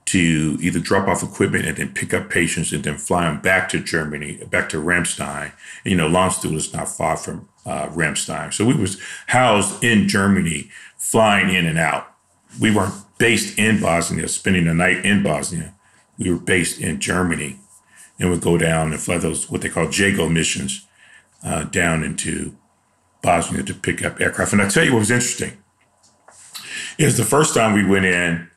to 0.05 0.57
either 0.59 0.79
drop 0.79 1.07
off 1.07 1.21
equipment 1.21 1.65
and 1.65 1.77
then 1.77 1.93
pick 1.93 2.13
up 2.13 2.29
patients 2.29 2.71
and 2.71 2.83
then 2.83 2.97
fly 2.97 3.25
them 3.25 3.39
back 3.41 3.69
to 3.69 3.79
Germany, 3.79 4.43
back 4.49 4.67
to 4.69 4.77
Ramstein. 4.77 5.51
And, 5.83 5.91
you 5.91 5.95
know, 5.95 6.09
Landstuhl 6.09 6.55
is 6.55 6.73
not 6.73 6.89
far 6.89 7.15
from 7.15 7.47
uh, 7.65 7.87
Ramstein, 7.89 8.51
so 8.51 8.65
we 8.65 8.73
was 8.73 8.99
housed 9.27 9.83
in 9.83 10.07
Germany, 10.07 10.71
flying 10.97 11.53
in 11.53 11.67
and 11.67 11.77
out. 11.77 12.11
We 12.59 12.73
weren't 12.73 12.95
based 13.19 13.59
in 13.59 13.79
Bosnia, 13.79 14.27
spending 14.27 14.65
the 14.65 14.73
night 14.73 15.05
in 15.05 15.21
Bosnia 15.21 15.75
we 16.19 16.29
were 16.29 16.37
based 16.37 16.79
in 16.79 16.99
Germany 16.99 17.57
and 18.19 18.29
would 18.29 18.41
go 18.41 18.57
down 18.57 18.91
and 18.91 19.01
fly 19.01 19.17
those 19.17 19.49
what 19.49 19.61
they 19.61 19.69
call 19.69 19.87
JAGO 19.87 20.31
missions 20.31 20.85
uh, 21.43 21.63
down 21.63 22.03
into 22.03 22.55
Bosnia 23.21 23.63
to 23.63 23.73
pick 23.73 24.03
up 24.05 24.19
aircraft. 24.19 24.53
And 24.53 24.61
I 24.61 24.67
tell 24.67 24.83
you 24.83 24.93
what 24.93 24.99
was 24.99 25.11
interesting 25.11 25.57
is 26.97 27.15
the 27.17 27.23
first 27.23 27.55
time 27.55 27.73
we 27.73 27.85
went 27.85 28.05
in 28.05 28.49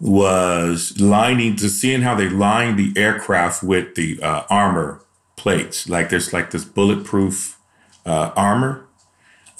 was 0.00 1.00
lining 1.00 1.56
to 1.56 1.68
seeing 1.68 2.02
how 2.02 2.14
they 2.14 2.28
lined 2.28 2.78
the 2.78 2.92
aircraft 3.00 3.62
with 3.62 3.96
the 3.96 4.20
uh, 4.22 4.44
armor 4.48 5.00
plates. 5.36 5.88
Like 5.88 6.08
there's 6.08 6.32
like 6.32 6.52
this 6.52 6.64
bulletproof 6.64 7.58
uh, 8.06 8.30
armor. 8.36 8.86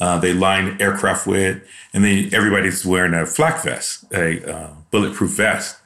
Uh, 0.00 0.19
they 0.19 0.33
line 0.33 0.76
aircraft 0.81 1.25
with, 1.26 1.62
and 1.93 2.05
then 2.05 2.29
everybody's 2.35 2.85
wearing 2.85 3.14
a 3.14 3.25
flak 3.25 3.62
vest, 3.62 4.05
a 4.12 4.53
uh, 4.53 4.71
bulletproof 4.91 5.31
vest 5.31 5.76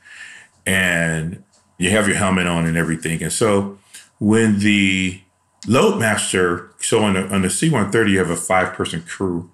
and 0.69 1.43
you 1.79 1.89
have 1.89 2.07
your 2.07 2.19
helmet 2.19 2.47
on 2.47 2.67
and 2.67 2.77
everything. 2.77 3.23
And 3.23 3.33
so 3.33 3.79
when 4.19 4.59
the 4.59 5.19
loadmaster, 5.63 6.69
so 6.79 7.03
on 7.03 7.15
the, 7.15 7.27
on 7.35 7.41
the 7.41 7.49
C-130, 7.49 8.11
you 8.11 8.19
have 8.19 8.29
a 8.29 8.37
five-person 8.37 9.03
crew. 9.03 9.51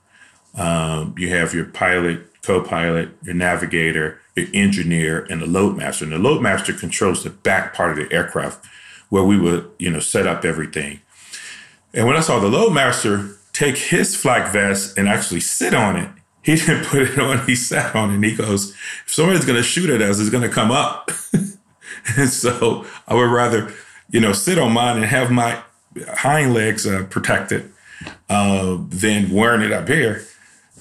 Um, 0.56 1.14
you 1.16 1.28
have 1.28 1.54
your 1.54 1.66
pilot, 1.66 2.42
co-pilot, 2.42 3.10
your 3.22 3.34
navigator, 3.34 4.20
your 4.34 4.48
engineer, 4.52 5.24
and 5.30 5.40
the 5.40 5.46
loadmaster. 5.46 6.02
And 6.02 6.12
the 6.12 6.16
loadmaster 6.16 6.76
controls 6.76 7.22
the 7.22 7.30
back 7.30 7.74
part 7.74 7.92
of 7.92 7.96
the 7.96 8.12
aircraft 8.12 8.66
where 9.08 9.22
we 9.22 9.38
would, 9.38 9.70
you 9.78 9.90
know, 9.90 10.00
set 10.00 10.26
up 10.26 10.44
everything. 10.44 11.00
And 11.92 12.08
when 12.08 12.16
I 12.16 12.20
saw 12.20 12.40
the 12.40 12.48
loadmaster 12.48 13.36
take 13.52 13.76
his 13.76 14.16
flak 14.16 14.52
vest 14.52 14.98
and 14.98 15.08
actually 15.08 15.40
sit 15.40 15.74
on 15.74 15.94
it, 15.94 16.10
he 16.44 16.56
didn't 16.56 16.84
put 16.86 17.02
it 17.02 17.18
on. 17.18 17.44
He 17.46 17.56
sat 17.56 17.94
on 17.94 18.10
it 18.10 18.14
and 18.14 18.24
he 18.24 18.34
goes, 18.34 18.70
if 18.70 19.12
somebody's 19.12 19.44
going 19.44 19.56
to 19.56 19.62
shoot 19.62 19.90
at 19.90 20.02
us, 20.02 20.20
it's 20.20 20.30
going 20.30 20.42
to 20.42 20.54
come 20.54 20.70
up. 20.70 21.10
and 22.16 22.28
so 22.28 22.86
I 23.08 23.14
would 23.14 23.30
rather, 23.30 23.72
you 24.10 24.20
know, 24.20 24.32
sit 24.32 24.58
on 24.58 24.72
mine 24.72 24.96
and 24.96 25.06
have 25.06 25.30
my 25.30 25.62
hind 26.08 26.54
legs 26.54 26.86
uh, 26.86 27.06
protected 27.08 27.72
uh, 28.28 28.78
than 28.88 29.30
wearing 29.30 29.62
it 29.62 29.72
up 29.72 29.88
here. 29.88 30.24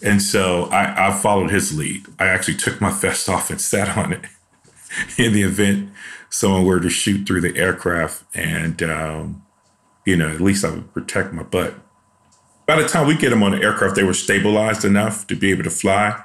And 0.03 0.21
so 0.21 0.65
I, 0.65 1.07
I 1.07 1.13
followed 1.13 1.49
his 1.49 1.77
lead. 1.77 2.05
I 2.19 2.27
actually 2.27 2.57
took 2.57 2.81
my 2.81 2.91
vest 2.91 3.29
off 3.29 3.49
and 3.49 3.61
sat 3.61 3.97
on 3.97 4.11
it 4.11 4.25
in 5.17 5.33
the 5.33 5.43
event 5.43 5.91
someone 6.33 6.65
were 6.65 6.79
to 6.79 6.89
shoot 6.89 7.27
through 7.27 7.41
the 7.41 7.55
aircraft. 7.55 8.23
And, 8.35 8.81
um, 8.81 9.43
you 10.03 10.17
know, 10.17 10.29
at 10.29 10.41
least 10.41 10.65
I 10.65 10.71
would 10.71 10.93
protect 10.93 11.31
my 11.31 11.43
butt 11.43 11.75
by 12.65 12.81
the 12.81 12.87
time 12.87 13.07
we 13.07 13.15
get 13.15 13.29
them 13.29 13.43
on 13.43 13.51
the 13.51 13.61
aircraft, 13.61 13.95
they 13.95 14.03
were 14.03 14.13
stabilized 14.13 14.85
enough 14.85 15.27
to 15.27 15.35
be 15.35 15.51
able 15.51 15.63
to 15.63 15.69
fly. 15.69 16.23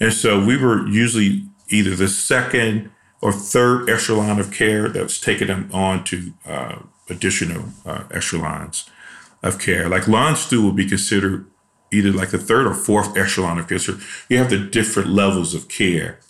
And 0.00 0.12
so 0.12 0.44
we 0.44 0.56
were 0.56 0.86
usually 0.86 1.44
either 1.68 1.94
the 1.94 2.08
second 2.08 2.90
or 3.20 3.32
third 3.32 3.88
echelon 3.90 4.38
of 4.38 4.52
care 4.52 4.88
that 4.88 5.02
was 5.02 5.20
taking 5.20 5.48
them 5.48 5.68
on 5.72 6.04
to 6.04 6.32
uh, 6.46 6.78
additional 7.10 7.64
uh, 7.84 8.04
echelons 8.10 8.88
of 9.42 9.58
care. 9.58 9.88
Like 9.88 10.04
Landstuhl 10.04 10.64
would 10.64 10.76
be 10.76 10.88
considered 10.88 11.46
either 11.90 12.12
like 12.12 12.30
the 12.30 12.38
third 12.38 12.66
or 12.66 12.74
fourth 12.74 13.16
echelon 13.16 13.58
of 13.58 13.68
care. 13.68 13.78
So 13.78 13.98
you 14.28 14.38
have 14.38 14.50
the 14.50 14.58
different 14.58 15.08
levels 15.08 15.54
of 15.54 15.68
care. 15.68 16.20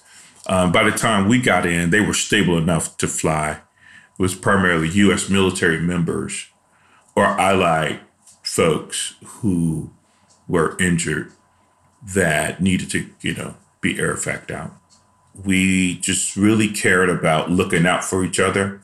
Um, 0.47 0.73
by 0.73 0.85
the 0.85 0.97
time 0.97 1.29
we 1.29 1.41
got 1.41 1.67
in, 1.67 1.91
they 1.91 2.01
were 2.01 2.15
stable 2.15 2.57
enough 2.57 2.97
to 2.99 3.09
fly. 3.09 3.51
It 3.51 4.23
was 4.23 4.35
primarily 4.35 4.89
U.S. 4.89 5.29
military 5.29 5.81
members 5.81 6.47
or 7.15 7.25
allied 7.25 8.01
folks 8.49 9.15
who 9.25 9.91
were 10.49 10.75
injured 10.81 11.31
that 12.15 12.63
needed 12.63 12.91
to, 12.91 13.09
you 13.21 13.35
know, 13.35 13.55
be 13.83 14.01
air 14.01 14.17
fact 14.17 14.51
out. 14.51 14.73
We 15.35 15.99
just 15.99 16.35
really 16.35 16.69
cared 16.69 17.11
about 17.11 17.51
looking 17.51 17.87
out 17.87 18.03
for 18.03 18.25
each 18.25 18.41
other, 18.41 18.81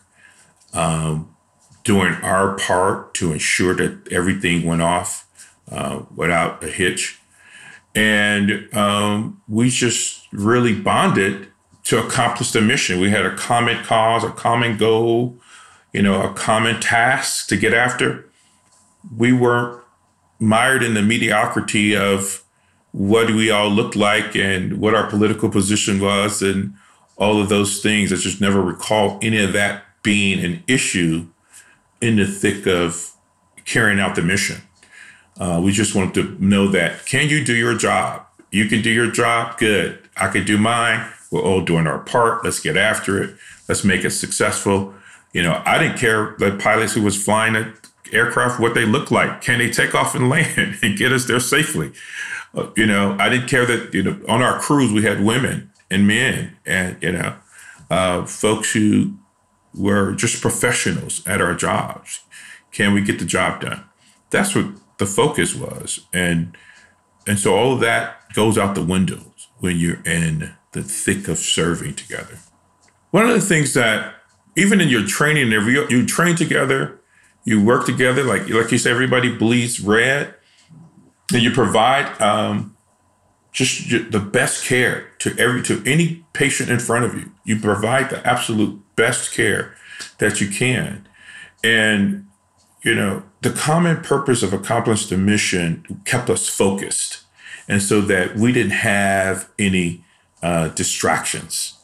um, 0.75 1.35
doing 1.83 2.13
our 2.23 2.57
part 2.59 3.15
to 3.15 3.33
ensure 3.33 3.75
that 3.75 4.13
everything 4.13 4.67
went 4.67 4.83
off 4.83 5.27
uh, 5.71 6.03
without 6.15 6.63
a 6.63 6.69
hitch. 6.69 7.19
And 7.95 8.69
um, 8.75 9.41
we 9.49 9.71
just 9.71 10.29
really 10.31 10.79
bonded 10.79 11.49
to 11.85 12.05
accomplish 12.05 12.53
the 12.53 12.61
mission. 12.61 13.01
We 13.01 13.11
had 13.11 13.25
a 13.25 13.35
common 13.35 13.83
cause, 13.83 14.25
a 14.25 14.31
common 14.31 14.77
goal, 14.77 15.39
you 15.93 16.03
know, 16.03 16.23
a 16.23 16.35
common 16.35 16.81
task 16.81 17.49
to 17.49 17.57
get 17.57 17.73
after 17.73 18.29
we 19.17 19.33
weren't 19.33 19.83
mired 20.39 20.83
in 20.83 20.95
the 20.95 21.03
mediocrity 21.03 21.97
of 21.97 22.45
what 22.93 23.29
we 23.29 23.51
all 23.51 23.69
looked 23.69 23.97
like 23.97 24.37
and 24.37 24.79
what 24.79 24.95
our 24.95 25.09
political 25.09 25.49
position 25.49 26.01
was 26.01 26.43
and 26.43 26.75
all 27.17 27.41
of 27.41 27.49
those 27.49 27.83
things. 27.83 28.13
I 28.13 28.17
just 28.17 28.41
never 28.41 28.61
recall 28.61 29.19
any 29.23 29.43
of 29.43 29.53
that 29.53 29.85
being 30.03 30.45
an 30.45 30.63
issue 30.69 31.27
in 32.01 32.17
the 32.17 32.27
thick 32.27 32.67
of 32.67 33.13
carrying 33.65 33.99
out 33.99 34.15
the 34.15 34.23
mission. 34.23 34.63
Uh, 35.39 35.61
we 35.63 35.73
just 35.73 35.95
wanted 35.95 36.15
to 36.15 36.45
know 36.45 36.69
that 36.69 37.07
can 37.07 37.29
you 37.29 37.45
do 37.45 37.55
your 37.55 37.77
job? 37.77 38.25
You 38.51 38.69
can 38.69 38.83
do 38.83 38.91
your 38.91 39.11
job, 39.11 39.59
good. 39.59 39.99
I 40.17 40.29
can 40.29 40.45
do 40.45 40.57
mine. 40.59 41.11
We're 41.33 41.43
all 41.43 41.65
doing 41.65 41.89
our 41.89 41.99
part. 41.99 42.45
Let's 42.45 42.61
get 42.61 42.77
after 42.77 43.21
it. 43.21 43.37
Let's 43.69 43.83
make 43.83 44.05
it 44.05 44.11
successful. 44.11 44.95
You 45.33 45.43
know, 45.43 45.61
I 45.67 45.79
didn't 45.79 45.99
care 45.99 46.37
the 46.39 46.57
pilots 46.63 46.93
who 46.93 47.03
was 47.03 47.21
flying 47.21 47.57
it 47.57 47.75
aircraft 48.15 48.61
what 48.61 48.75
they 48.75 48.85
look 48.85 49.11
like. 49.11 49.41
Can 49.41 49.59
they 49.59 49.71
take 49.71 49.95
off 49.95 50.15
and 50.15 50.29
land 50.31 50.79
and 50.83 50.97
get 50.97 51.13
us 51.13 51.27
there 51.27 51.41
safely? 51.41 51.93
Uh, 52.55 52.69
you 52.77 52.87
know, 52.87 53.17
I 53.19 53.29
didn't 53.29 53.49
care 53.49 53.67
that 53.67 53.93
you 53.93 54.03
know 54.03 54.21
on 54.29 54.43
our 54.43 54.59
crews 54.59 54.93
we 54.93 55.03
had 55.03 55.25
women 55.25 55.73
and 55.91 56.07
men 56.07 56.57
and 56.65 56.97
you 57.03 57.13
know 57.13 57.35
uh, 57.91 58.25
folks 58.25 58.73
who 58.73 59.15
were 59.75 60.13
just 60.15 60.41
professionals 60.41 61.27
at 61.27 61.41
our 61.41 61.55
jobs. 61.55 62.21
Can 62.71 62.93
we 62.93 63.03
get 63.03 63.19
the 63.19 63.25
job 63.25 63.61
done? 63.61 63.85
That's 64.31 64.55
what 64.55 64.67
the 64.99 65.07
focus 65.07 65.55
was, 65.55 66.01
and 66.13 66.57
and 67.27 67.39
so 67.39 67.57
all 67.57 67.75
of 67.75 67.81
that 67.81 68.33
goes 68.35 68.59
out 68.59 68.75
the 68.75 68.83
windows 68.83 69.49
when 69.59 69.77
you're 69.77 70.03
in 70.05 70.55
the 70.73 70.83
thick 70.83 71.29
of 71.29 71.39
serving 71.39 71.95
together. 71.95 72.39
One 73.11 73.27
of 73.27 73.35
the 73.35 73.41
things 73.41 73.75
that 73.75 74.15
even 74.57 74.81
in 74.81 74.89
your 74.89 75.07
training, 75.07 75.53
if 75.53 75.67
you, 75.67 75.87
you 75.89 76.07
train 76.07 76.37
together, 76.37 77.01
you 77.45 77.63
work 77.63 77.87
together, 77.87 78.25
like 78.25 78.49
like 78.49 78.73
you 78.73 78.79
say, 78.79 78.91
everybody 78.91 79.35
bleeds 79.35 79.81
red, 79.81 80.35
and 81.33 81.43
you 81.43 81.51
provide 81.51 82.21
um, 82.21 82.77
just 83.53 83.89
the 83.89 84.21
best 84.21 84.65
care 84.65 85.11
to 85.19 85.35
every 85.39 85.63
to 85.63 85.83
any 85.87 86.25
patient 86.33 86.71
in 86.71 86.79
front 86.79 87.05
of 87.05 87.15
you. 87.15 87.31
You 87.45 87.61
provide 87.61 88.11
the 88.11 88.27
absolute 88.27 88.81
best 88.97 89.33
care 89.33 89.75
that 90.19 90.41
you 90.41 90.49
can, 90.49 91.07
and 91.63 92.27
you 92.83 92.95
know 92.95 93.23
the 93.43 93.51
common 93.51 93.99
purpose 93.99 94.43
of 94.43 94.53
accomplishing 94.53 95.17
the 95.17 95.23
mission 95.23 96.03
kept 96.07 96.31
us 96.31 96.49
focused, 96.49 97.25
and 97.69 97.83
so 97.83 98.01
that 98.01 98.37
we 98.37 98.53
didn't 98.53 98.73
have 98.73 99.51
any 99.59 100.03
uh, 100.43 100.69
distractions. 100.69 101.79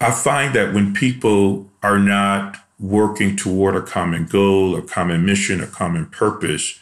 I 0.00 0.10
find 0.10 0.54
that 0.54 0.74
when 0.74 0.92
people 0.92 1.70
are 1.82 1.98
not 1.98 2.63
working 2.78 3.36
toward 3.36 3.76
a 3.76 3.82
common 3.82 4.26
goal, 4.26 4.76
a 4.76 4.82
common 4.82 5.24
mission, 5.24 5.60
a 5.60 5.66
common 5.66 6.06
purpose, 6.06 6.78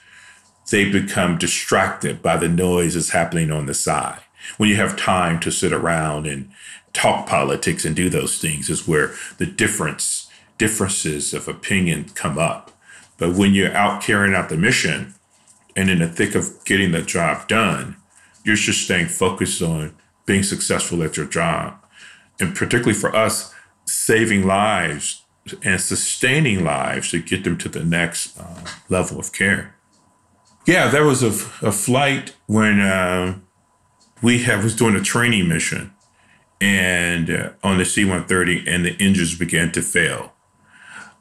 they 0.71 0.91
become 0.91 1.39
distracted 1.39 2.23
by 2.23 2.37
the 2.37 2.49
noise 2.49 2.95
that's 2.95 3.11
happening 3.11 3.51
on 3.51 3.67
the 3.67 3.75
side. 3.75 4.21
When 4.57 4.69
you 4.69 4.77
have 4.77 4.97
time 4.97 5.39
to 5.41 5.53
sit 5.53 5.73
around 5.73 6.27
and 6.27 6.51
talk 6.93 7.27
politics 7.27 7.85
and 7.85 7.95
do 7.95 8.09
those 8.09 8.39
things, 8.39 8.69
is 8.69 8.89
where 8.89 9.15
the 9.39 9.47
difference 9.47 10.29
differences 10.59 11.35
of 11.35 11.49
opinion 11.49 12.05
come 12.15 12.39
up. 12.39 12.71
But 13.19 13.35
when 13.35 13.53
you're 13.53 13.75
out 13.75 14.03
carrying 14.03 14.35
out 14.35 14.49
the 14.49 14.57
mission 14.57 15.15
and 15.75 15.91
in 15.91 15.99
the 15.99 16.09
thick 16.09 16.35
of 16.35 16.65
getting 16.65 16.93
the 16.93 17.03
job 17.03 17.49
done, 17.49 17.97
you're 18.45 18.57
just 18.57 18.85
staying 18.85 19.09
focused 19.09 19.61
on 19.63 19.95
being 20.27 20.43
successful 20.43 21.03
at 21.03 21.17
your 21.17 21.27
job. 21.27 21.75
And 22.39 22.55
particularly 22.55 22.99
for 22.99 23.15
us, 23.15 23.53
saving 23.87 24.47
lives 24.47 25.22
and 25.63 25.81
sustaining 25.81 26.65
lives 26.65 27.11
to 27.11 27.21
get 27.21 27.45
them 27.45 27.59
to 27.59 27.69
the 27.69 27.85
next 27.85 28.39
uh, 28.39 28.65
level 28.89 29.19
of 29.19 29.33
care. 29.33 29.75
Yeah, 30.67 30.89
there 30.89 31.05
was 31.05 31.23
a, 31.23 31.67
a 31.67 31.73
flight 31.73 32.35
when 32.47 32.81
uh, 32.81 33.39
we 34.23 34.43
have, 34.45 34.63
was 34.63 34.77
doing 34.77 34.95
a 34.95 35.03
training 35.03 35.49
mission 35.49 35.93
and 36.61 37.29
uh, 37.29 37.51
on 37.65 37.79
the 37.79 37.85
C-130 37.85 38.69
and 38.69 38.85
the 38.85 38.97
engines 39.01 39.37
began 39.37 39.73
to 39.73 39.83
fail. 39.83 40.33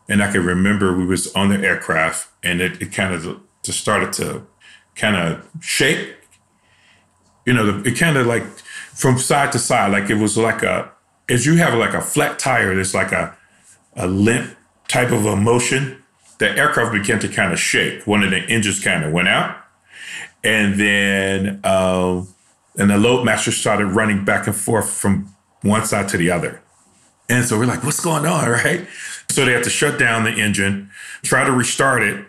And 0.07 0.21
I 0.21 0.31
can 0.31 0.45
remember 0.45 0.95
we 0.95 1.05
was 1.05 1.33
on 1.33 1.49
the 1.49 1.57
aircraft 1.57 2.29
and 2.43 2.61
it, 2.61 2.79
it 2.81 2.93
kind 2.93 3.13
of 3.13 3.41
just 3.63 3.79
started 3.79 4.13
to 4.13 4.45
kind 4.95 5.15
of 5.15 5.49
shake. 5.59 6.15
You 7.45 7.53
know, 7.53 7.81
it 7.83 7.97
kind 7.97 8.17
of 8.17 8.27
like 8.27 8.43
from 8.43 9.17
side 9.17 9.51
to 9.53 9.59
side, 9.59 9.91
like 9.91 10.11
it 10.11 10.17
was 10.17 10.37
like 10.37 10.61
a, 10.61 10.91
as 11.27 11.47
you 11.47 11.55
have 11.55 11.73
like 11.73 11.95
a 11.95 12.01
flat 12.01 12.37
tire, 12.37 12.75
there's 12.75 12.93
like 12.93 13.11
a, 13.11 13.35
a 13.95 14.07
limp 14.07 14.55
type 14.87 15.11
of 15.11 15.25
a 15.25 15.35
motion. 15.35 16.03
The 16.39 16.49
aircraft 16.49 16.93
began 16.93 17.19
to 17.19 17.27
kind 17.27 17.53
of 17.53 17.59
shake. 17.59 18.07
One 18.07 18.23
of 18.23 18.31
the 18.31 18.39
engines 18.39 18.83
kind 18.83 19.03
of 19.03 19.11
went 19.11 19.27
out. 19.27 19.57
And 20.43 20.79
then, 20.79 21.59
um, 21.63 22.27
and 22.77 22.89
the 22.89 22.95
loadmaster 22.95 23.51
started 23.51 23.87
running 23.87 24.25
back 24.25 24.47
and 24.47 24.55
forth 24.55 24.89
from 24.89 25.33
one 25.61 25.85
side 25.85 26.09
to 26.09 26.17
the 26.17 26.31
other. 26.31 26.61
And 27.29 27.45
so 27.45 27.57
we're 27.57 27.65
like, 27.65 27.83
what's 27.83 27.99
going 27.99 28.25
on? 28.25 28.49
Right. 28.49 28.87
So 29.29 29.45
they 29.45 29.53
had 29.53 29.63
to 29.63 29.69
shut 29.69 29.97
down 29.97 30.25
the 30.25 30.31
engine, 30.31 30.89
try 31.23 31.45
to 31.45 31.51
restart 31.53 32.03
it. 32.03 32.25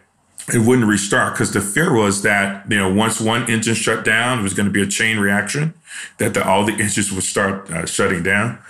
It 0.54 0.59
wouldn't 0.59 0.87
restart 0.87 1.35
because 1.35 1.52
the 1.52 1.61
fear 1.61 1.92
was 1.92 2.23
that, 2.23 2.71
you 2.71 2.76
know, 2.76 2.92
once 2.92 3.21
one 3.21 3.50
engine 3.50 3.75
shut 3.75 4.04
down, 4.04 4.38
it 4.38 4.42
was 4.42 4.54
going 4.54 4.66
to 4.66 4.73
be 4.73 4.83
a 4.83 4.87
chain 4.87 5.19
reaction, 5.19 5.75
that 6.19 6.35
the, 6.35 6.47
all 6.47 6.64
the 6.64 6.75
engines 6.75 7.11
would 7.11 7.25
start 7.25 7.69
uh, 7.71 7.87
shutting 7.87 8.23
down. 8.23 8.61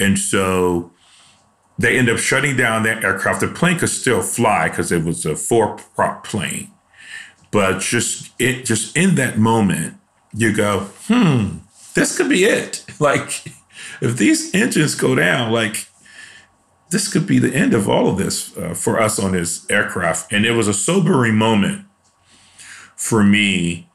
And 0.00 0.18
so 0.18 0.90
they 1.78 1.98
end 1.98 2.08
up 2.08 2.18
shutting 2.18 2.56
down 2.56 2.82
that 2.84 3.04
aircraft. 3.04 3.40
The 3.40 3.48
plane 3.48 3.78
could 3.78 3.90
still 3.90 4.22
fly 4.22 4.68
because 4.68 4.90
it 4.90 5.04
was 5.04 5.26
a 5.26 5.36
four 5.36 5.76
prop 5.94 6.24
plane. 6.24 6.70
But 7.50 7.80
just 7.80 8.32
it 8.38 8.64
just 8.64 8.96
in 8.96 9.14
that 9.16 9.38
moment, 9.38 9.96
you 10.34 10.54
go, 10.54 10.88
hmm, 11.06 11.58
this 11.94 12.16
could 12.16 12.28
be 12.28 12.44
it. 12.44 12.84
Like 12.98 13.44
if 14.00 14.16
these 14.16 14.54
engines 14.54 14.94
go 14.94 15.14
down, 15.14 15.52
like 15.52 15.88
this 16.88 17.12
could 17.12 17.26
be 17.26 17.38
the 17.38 17.54
end 17.54 17.74
of 17.74 17.90
all 17.90 18.08
of 18.08 18.16
this 18.16 18.56
uh, 18.56 18.72
for 18.72 18.98
us 18.98 19.18
on 19.18 19.32
this 19.32 19.68
aircraft. 19.68 20.32
And 20.32 20.46
it 20.46 20.52
was 20.52 20.66
a 20.66 20.72
sobering 20.72 21.34
moment 21.34 21.84
for 22.96 23.22
me 23.22 23.90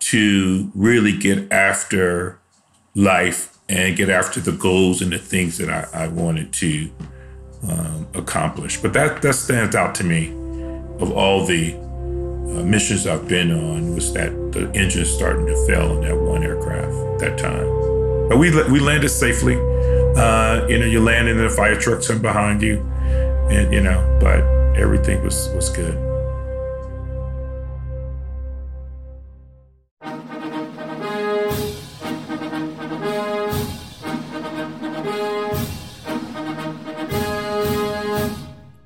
to 0.00 0.70
really 0.74 1.16
get 1.16 1.50
after 1.50 2.38
life 2.94 3.56
and 3.68 3.96
get 3.96 4.10
after 4.10 4.40
the 4.40 4.52
goals 4.52 5.00
and 5.00 5.10
the 5.10 5.18
things 5.18 5.56
that 5.56 5.70
I, 5.70 6.04
I 6.04 6.08
wanted 6.08 6.52
to 6.54 6.90
um, 7.70 8.06
accomplish. 8.14 8.80
But 8.80 8.92
that 8.92 9.22
that 9.22 9.34
stands 9.34 9.74
out 9.74 9.94
to 9.96 10.04
me 10.04 10.28
of 11.00 11.12
all 11.12 11.44
the 11.44 11.74
uh, 11.74 12.62
missions 12.62 13.06
I've 13.06 13.26
been 13.26 13.50
on 13.50 13.94
was 13.94 14.12
that 14.14 14.30
the 14.52 14.70
engine 14.72 15.04
starting 15.04 15.46
to 15.46 15.66
fail 15.66 15.92
in 15.96 16.02
that 16.02 16.16
one 16.16 16.42
aircraft 16.42 16.92
at 16.92 17.18
that 17.20 17.38
time. 17.38 18.28
But 18.28 18.38
we 18.38 18.50
we 18.70 18.80
landed 18.80 19.08
safely. 19.08 19.56
Uh, 20.16 20.66
you 20.68 20.78
know, 20.78 20.86
you 20.86 21.00
land 21.00 21.28
in 21.28 21.36
the 21.38 21.48
fire 21.48 21.74
trucks 21.74 22.08
and 22.10 22.22
behind 22.22 22.62
you, 22.62 22.78
and 23.50 23.72
you 23.72 23.80
know, 23.80 24.18
but 24.20 24.40
everything 24.76 25.22
was 25.22 25.48
was 25.50 25.68
good. 25.70 26.13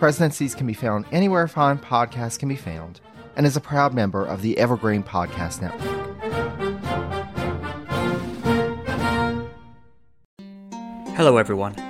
Presidencies 0.00 0.54
can 0.54 0.66
be 0.66 0.72
found 0.72 1.04
anywhere 1.12 1.46
fine 1.46 1.78
podcasts 1.78 2.38
can 2.38 2.48
be 2.48 2.56
found, 2.56 3.02
and 3.36 3.46
is 3.46 3.54
a 3.54 3.60
proud 3.60 3.92
member 3.92 4.24
of 4.24 4.40
the 4.40 4.56
Evergreen 4.56 5.02
Podcast 5.02 5.60
Network. 5.60 5.82
Hello, 11.14 11.36
everyone. 11.36 11.89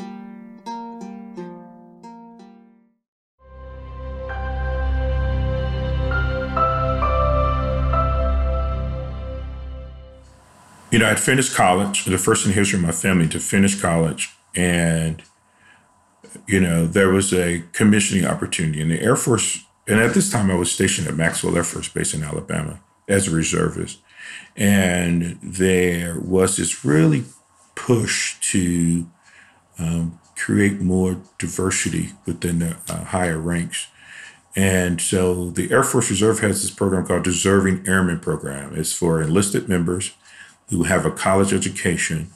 You 10.91 10.99
know, 10.99 11.09
I'd 11.09 11.19
finished 11.19 11.55
college, 11.55 12.05
the 12.05 12.17
first 12.17 12.45
in 12.45 12.51
history 12.51 12.77
of 12.77 12.83
my 12.83 12.91
family 12.91 13.27
to 13.29 13.39
finish 13.39 13.79
college. 13.81 14.29
And, 14.55 15.23
you 16.47 16.59
know, 16.59 16.85
there 16.85 17.09
was 17.09 17.33
a 17.33 17.63
commissioning 17.71 18.25
opportunity 18.25 18.81
in 18.81 18.89
the 18.89 19.01
Air 19.01 19.15
Force. 19.15 19.63
And 19.87 19.99
at 19.99 20.13
this 20.13 20.29
time, 20.29 20.51
I 20.51 20.55
was 20.55 20.71
stationed 20.71 21.07
at 21.07 21.15
Maxwell 21.15 21.55
Air 21.55 21.63
Force 21.63 21.87
Base 21.87 22.13
in 22.13 22.23
Alabama 22.23 22.81
as 23.07 23.27
a 23.27 23.31
reservist. 23.35 23.99
And 24.57 25.39
there 25.41 26.19
was 26.19 26.57
this 26.57 26.83
really 26.83 27.23
push 27.75 28.37
to 28.51 29.09
um, 29.79 30.19
create 30.35 30.81
more 30.81 31.21
diversity 31.39 32.09
within 32.25 32.59
the 32.59 32.77
uh, 32.89 33.05
higher 33.05 33.39
ranks. 33.39 33.87
And 34.55 34.99
so 34.99 35.49
the 35.49 35.71
Air 35.71 35.83
Force 35.83 36.09
Reserve 36.09 36.41
has 36.41 36.61
this 36.61 36.71
program 36.71 37.05
called 37.05 37.23
Deserving 37.23 37.87
Airmen 37.87 38.19
Program. 38.19 38.75
It's 38.75 38.91
for 38.91 39.21
enlisted 39.21 39.69
members 39.69 40.11
who 40.71 40.83
have 40.83 41.05
a 41.05 41.11
college 41.11 41.53
education, 41.53 42.31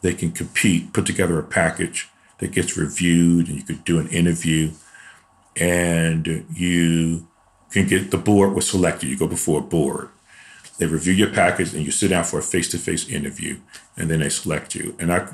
they 0.00 0.14
can 0.14 0.30
compete, 0.30 0.92
put 0.92 1.04
together 1.04 1.38
a 1.38 1.42
package 1.42 2.08
that 2.38 2.52
gets 2.52 2.76
reviewed, 2.76 3.48
and 3.48 3.56
you 3.56 3.64
could 3.64 3.84
do 3.84 3.98
an 3.98 4.08
interview, 4.08 4.70
and 5.56 6.46
you 6.54 7.26
can 7.70 7.86
get 7.86 8.12
the 8.12 8.16
board 8.16 8.54
was 8.54 8.68
selected. 8.68 9.08
You 9.08 9.18
go 9.18 9.26
before 9.26 9.58
a 9.58 9.62
board. 9.62 10.08
They 10.78 10.86
review 10.86 11.12
your 11.12 11.30
package, 11.30 11.74
and 11.74 11.84
you 11.84 11.90
sit 11.90 12.08
down 12.08 12.24
for 12.24 12.38
a 12.38 12.42
face-to-face 12.42 13.08
interview, 13.08 13.58
and 13.96 14.08
then 14.08 14.20
they 14.20 14.28
select 14.28 14.76
you. 14.76 14.96
And 15.00 15.12
I 15.12 15.26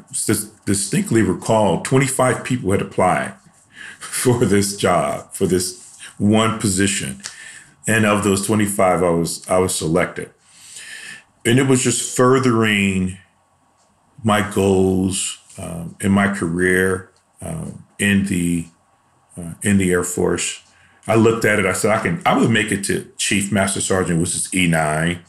distinctly 0.65 1.23
recall 1.23 1.83
25 1.83 2.43
people 2.43 2.73
had 2.73 2.81
applied 2.81 3.35
for 3.99 4.47
this 4.47 4.77
job, 4.77 5.35
for 5.35 5.47
this 5.47 5.99
one 6.17 6.59
position. 6.59 7.21
And 7.87 8.07
of 8.07 8.25
those 8.25 8.47
25, 8.47 9.03
I 9.03 9.11
was 9.11 9.47
I 9.49 9.59
was 9.59 9.75
selected 9.75 10.33
and 11.45 11.59
it 11.59 11.67
was 11.67 11.83
just 11.83 12.17
furthering 12.17 13.19
my 14.23 14.49
goals 14.51 15.39
um, 15.59 15.97
in 16.01 16.13
my 16.13 16.33
career 16.33 17.11
um, 17.41 17.85
in 17.99 18.27
the 18.27 18.67
uh, 19.37 19.55
in 19.63 19.79
the 19.79 19.91
Air 19.91 20.05
Force. 20.05 20.63
I 21.07 21.15
looked 21.15 21.45
at 21.45 21.59
it. 21.59 21.67
I 21.67 21.73
said, 21.73 21.91
I 21.91 22.01
can. 22.01 22.23
I 22.27 22.37
would 22.37 22.51
make 22.51 22.71
it 22.71 22.85
to 22.85 23.11
Chief 23.17 23.51
Master 23.51 23.81
Sergeant, 23.81 24.21
which 24.21 24.35
is 24.35 24.53
E 24.55 24.67
nine, 24.67 25.21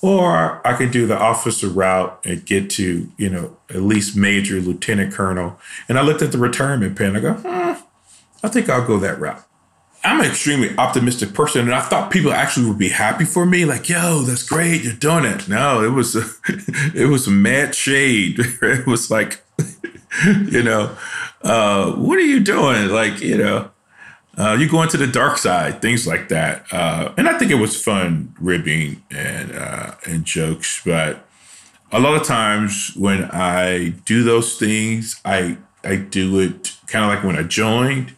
or 0.00 0.66
I 0.66 0.74
could 0.74 0.90
do 0.90 1.06
the 1.06 1.18
officer 1.18 1.68
route 1.68 2.18
and 2.24 2.44
get 2.44 2.70
to 2.70 3.10
you 3.16 3.28
know 3.28 3.56
at 3.70 3.82
least 3.82 4.16
Major, 4.16 4.60
Lieutenant 4.60 5.12
Colonel. 5.12 5.58
And 5.88 5.98
I 5.98 6.02
looked 6.02 6.22
at 6.22 6.32
the 6.32 6.38
retirement 6.38 6.96
pen. 6.96 7.16
I 7.16 7.20
go, 7.20 7.34
hmm, 7.34 7.82
I 8.42 8.48
think 8.48 8.68
I'll 8.68 8.86
go 8.86 8.98
that 8.98 9.20
route. 9.20 9.44
I'm 10.04 10.20
an 10.20 10.26
extremely 10.26 10.76
optimistic 10.78 11.32
person, 11.32 11.62
and 11.62 11.74
I 11.74 11.80
thought 11.80 12.10
people 12.10 12.32
actually 12.32 12.66
would 12.66 12.78
be 12.78 12.88
happy 12.88 13.24
for 13.24 13.46
me. 13.46 13.64
Like, 13.64 13.88
yo, 13.88 14.22
that's 14.22 14.42
great, 14.42 14.82
you're 14.82 14.94
doing 14.94 15.24
it. 15.24 15.48
No, 15.48 15.82
it 15.84 15.90
was 15.90 16.16
it 16.94 17.08
was 17.08 17.28
mad 17.28 17.74
shade. 17.74 18.38
It 18.62 18.86
was 18.86 19.10
like, 19.10 19.42
you 20.26 20.62
know, 20.62 20.96
uh, 21.42 21.92
what 21.92 22.18
are 22.18 22.22
you 22.22 22.40
doing? 22.40 22.88
Like, 22.88 23.20
you 23.20 23.38
know, 23.38 23.70
uh, 24.36 24.56
you 24.58 24.68
going 24.68 24.88
to 24.88 24.96
the 24.96 25.06
dark 25.06 25.38
side, 25.38 25.82
things 25.82 26.06
like 26.06 26.28
that. 26.28 26.64
Uh, 26.72 27.12
and 27.16 27.28
I 27.28 27.38
think 27.38 27.50
it 27.50 27.56
was 27.56 27.80
fun 27.80 28.34
ribbing 28.40 29.02
and 29.10 29.52
uh, 29.52 29.94
and 30.06 30.24
jokes, 30.24 30.82
but 30.84 31.26
a 31.92 32.00
lot 32.00 32.14
of 32.14 32.26
times 32.26 32.92
when 32.96 33.24
I 33.30 33.90
do 34.04 34.24
those 34.24 34.58
things, 34.58 35.20
I 35.24 35.58
I 35.84 35.96
do 35.96 36.40
it 36.40 36.76
kind 36.86 37.04
of 37.04 37.10
like 37.10 37.24
when 37.24 37.36
I 37.36 37.42
joined. 37.42 38.14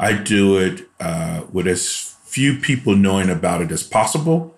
I 0.00 0.14
do 0.14 0.56
it 0.56 0.88
uh, 0.98 1.42
with 1.52 1.68
as 1.68 2.16
few 2.24 2.56
people 2.56 2.96
knowing 2.96 3.28
about 3.28 3.60
it 3.60 3.70
as 3.70 3.82
possible, 3.82 4.56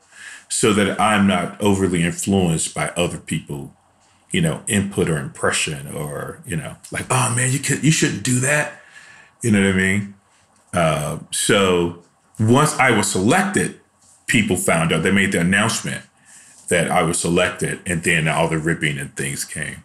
so 0.49 0.73
that 0.73 1.01
I'm 1.01 1.27
not 1.27 1.61
overly 1.61 2.05
influenced 2.05 2.75
by 2.75 2.91
other 2.91 3.19
people, 3.19 3.75
you 4.31 4.41
know, 4.41 4.63
input 4.69 5.11
or 5.11 5.19
impression, 5.19 5.93
or 5.93 6.41
you 6.47 6.57
know, 6.57 6.77
like, 6.93 7.07
oh 7.11 7.35
man, 7.35 7.51
you 7.51 7.59
could, 7.59 7.83
you 7.83 7.91
shouldn't 7.91 8.23
do 8.23 8.39
that. 8.41 8.81
You 9.43 9.51
know 9.51 9.61
what 9.61 9.75
I 9.75 9.77
mean? 9.77 10.15
Uh, 10.73 11.19
so 11.33 12.05
once 12.39 12.79
I 12.79 12.93
was 12.93 13.11
selected, 13.11 13.81
people 14.29 14.57
found 14.57 14.93
out. 14.93 15.03
They 15.03 15.11
made 15.11 15.33
the 15.33 15.41
announcement 15.41 16.05
that 16.69 16.89
I 16.89 17.03
was 17.03 17.19
selected, 17.19 17.81
and 17.85 18.05
then 18.05 18.29
all 18.29 18.49
the 18.49 18.59
ribbing 18.59 18.99
and 18.99 19.15
things 19.17 19.45
came. 19.45 19.83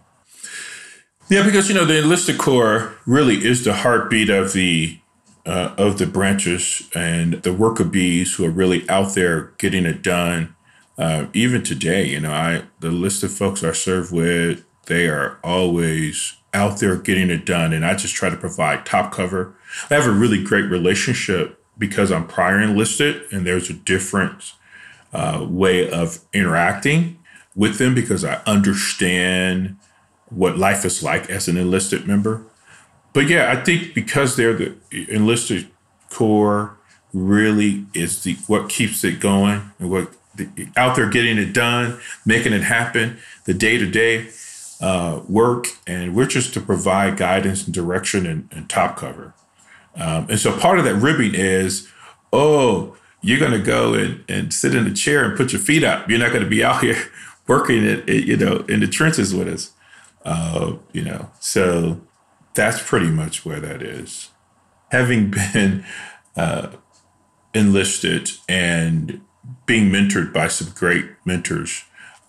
Yeah, 1.29 1.43
because 1.43 1.67
you 1.67 1.73
know 1.73 1.85
the 1.85 1.97
enlisted 1.97 2.37
corps 2.37 2.93
really 3.07 3.43
is 3.43 3.63
the 3.63 3.73
heartbeat 3.73 4.29
of 4.29 4.53
the 4.53 4.99
uh, 5.47 5.73
of 5.77 5.97
the 5.97 6.05
branches 6.05 6.89
and 6.93 7.35
the 7.43 7.53
worker 7.53 7.85
bees 7.85 8.35
who 8.35 8.45
are 8.45 8.51
really 8.51 8.87
out 8.89 9.15
there 9.15 9.53
getting 9.57 9.85
it 9.85 10.03
done. 10.03 10.53
Uh, 10.97 11.27
even 11.33 11.63
today, 11.63 12.05
you 12.05 12.19
know, 12.19 12.31
I 12.31 12.63
the 12.79 12.91
list 12.91 13.23
of 13.23 13.31
folks 13.31 13.63
I 13.63 13.71
serve 13.71 14.11
with, 14.11 14.65
they 14.87 15.07
are 15.07 15.39
always 15.43 16.35
out 16.53 16.79
there 16.79 16.95
getting 16.97 17.29
it 17.29 17.45
done, 17.45 17.71
and 17.71 17.85
I 17.85 17.95
just 17.95 18.15
try 18.15 18.29
to 18.29 18.35
provide 18.35 18.85
top 18.85 19.11
cover. 19.11 19.55
I 19.89 19.93
have 19.93 20.07
a 20.07 20.11
really 20.11 20.43
great 20.43 20.69
relationship 20.69 21.63
because 21.77 22.11
I'm 22.11 22.27
prior 22.27 22.59
enlisted, 22.59 23.21
and 23.31 23.45
there's 23.45 23.69
a 23.69 23.73
different 23.73 24.53
uh, 25.13 25.45
way 25.47 25.89
of 25.89 26.19
interacting 26.33 27.19
with 27.55 27.77
them 27.77 27.95
because 27.95 28.25
I 28.25 28.41
understand 28.45 29.77
what 30.29 30.57
life 30.57 30.83
is 30.83 31.01
like 31.01 31.29
as 31.29 31.47
an 31.47 31.57
enlisted 31.57 32.07
member. 32.07 32.46
But 33.17 33.29
yeah, 33.29 33.51
I 33.51 33.55
think 33.55 33.95
because 33.95 34.35
they're 34.35 34.53
the 34.53 34.75
enlisted 34.91 35.65
corps 36.11 36.77
really 37.11 37.87
is 37.95 38.21
the 38.21 38.35
what 38.45 38.69
keeps 38.69 39.03
it 39.03 39.19
going 39.19 39.71
and 39.79 39.89
what 39.89 40.11
the, 40.35 40.47
out 40.77 40.95
there 40.95 41.09
getting 41.09 41.39
it 41.39 41.51
done, 41.51 41.99
making 42.27 42.53
it 42.53 42.61
happen, 42.61 43.17
the 43.45 43.55
day 43.55 43.79
to 43.79 43.89
day 43.89 44.27
work, 45.27 45.65
and 45.87 46.13
we're 46.15 46.27
just 46.27 46.53
to 46.53 46.61
provide 46.61 47.17
guidance 47.17 47.65
and 47.65 47.73
direction 47.73 48.27
and, 48.27 48.49
and 48.51 48.69
top 48.69 48.97
cover. 48.97 49.33
Um, 49.95 50.27
and 50.29 50.37
so 50.39 50.55
part 50.55 50.77
of 50.77 50.85
that 50.85 50.93
ribbing 50.93 51.33
is, 51.33 51.87
oh, 52.31 52.95
you're 53.21 53.39
going 53.39 53.51
to 53.51 53.57
go 53.57 53.95
and, 53.95 54.23
and 54.29 54.53
sit 54.53 54.75
in 54.75 54.85
a 54.85 54.93
chair 54.93 55.25
and 55.25 55.35
put 55.35 55.51
your 55.53 55.61
feet 55.61 55.83
up. 55.83 56.07
You're 56.07 56.19
not 56.19 56.29
going 56.29 56.43
to 56.43 56.49
be 56.49 56.63
out 56.63 56.81
here 56.83 57.01
working 57.47 57.83
it, 57.83 58.07
you 58.07 58.37
know, 58.37 58.57
in 58.69 58.79
the 58.81 58.87
trenches 58.87 59.33
with 59.33 59.47
us. 59.47 59.71
Uh, 60.23 60.73
you 60.91 61.03
know, 61.03 61.31
so 61.39 61.99
that's 62.57 62.81
pretty 62.81 63.09
much 63.09 63.45
where 63.45 63.61
that 63.61 63.81
is. 63.81 64.31
Having 64.91 65.31
been 65.53 65.85
uh, 66.35 66.71
enlisted 67.53 68.31
and 68.49 69.21
being 69.65 69.89
mentored 69.89 70.33
by 70.33 70.49
some 70.49 70.73
great 70.73 71.05
mentors, 71.23 71.83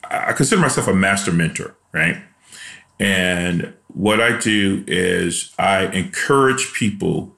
I 0.04 0.32
consider 0.32 0.60
myself 0.60 0.86
a 0.86 0.94
master 0.94 1.32
mentor, 1.32 1.76
right? 1.92 2.22
And 3.00 3.74
what 3.88 4.20
I 4.20 4.38
do 4.38 4.84
is 4.86 5.54
I 5.58 5.86
encourage 5.86 6.72
people 6.72 7.36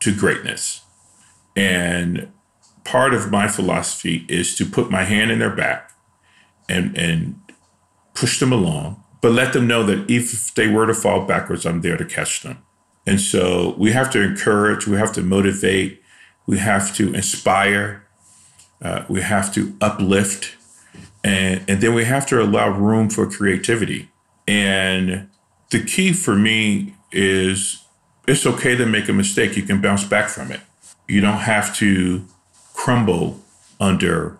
to 0.00 0.14
greatness. 0.14 0.82
And 1.56 2.32
part 2.84 3.14
of 3.14 3.30
my 3.30 3.48
philosophy 3.48 4.24
is 4.28 4.54
to 4.56 4.64
put 4.64 4.90
my 4.90 5.04
hand 5.04 5.30
in 5.30 5.38
their 5.38 5.54
back 5.54 5.92
and, 6.68 6.96
and 6.96 7.40
push 8.14 8.40
them 8.40 8.52
along 8.52 8.99
but 9.20 9.32
let 9.32 9.52
them 9.52 9.66
know 9.66 9.82
that 9.84 10.10
if 10.10 10.54
they 10.54 10.68
were 10.68 10.86
to 10.86 10.94
fall 10.94 11.24
backwards, 11.24 11.66
I'm 11.66 11.80
there 11.80 11.96
to 11.96 12.04
catch 12.04 12.42
them. 12.42 12.62
And 13.06 13.20
so 13.20 13.74
we 13.78 13.92
have 13.92 14.10
to 14.10 14.22
encourage, 14.22 14.86
we 14.86 14.96
have 14.96 15.12
to 15.14 15.22
motivate, 15.22 16.02
we 16.46 16.58
have 16.58 16.94
to 16.96 17.14
inspire, 17.14 18.06
uh, 18.82 19.04
we 19.08 19.20
have 19.20 19.52
to 19.54 19.76
uplift, 19.80 20.56
and, 21.22 21.62
and 21.68 21.80
then 21.80 21.94
we 21.94 22.04
have 22.04 22.26
to 22.26 22.42
allow 22.42 22.68
room 22.70 23.10
for 23.10 23.28
creativity. 23.28 24.10
And 24.46 25.28
the 25.70 25.82
key 25.84 26.12
for 26.12 26.34
me 26.34 26.94
is 27.12 27.84
it's 28.26 28.46
okay 28.46 28.76
to 28.76 28.86
make 28.86 29.08
a 29.08 29.12
mistake. 29.12 29.56
You 29.56 29.62
can 29.62 29.80
bounce 29.80 30.04
back 30.04 30.28
from 30.28 30.50
it. 30.50 30.60
You 31.08 31.20
don't 31.20 31.38
have 31.38 31.74
to 31.76 32.24
crumble 32.74 33.40
under 33.78 34.38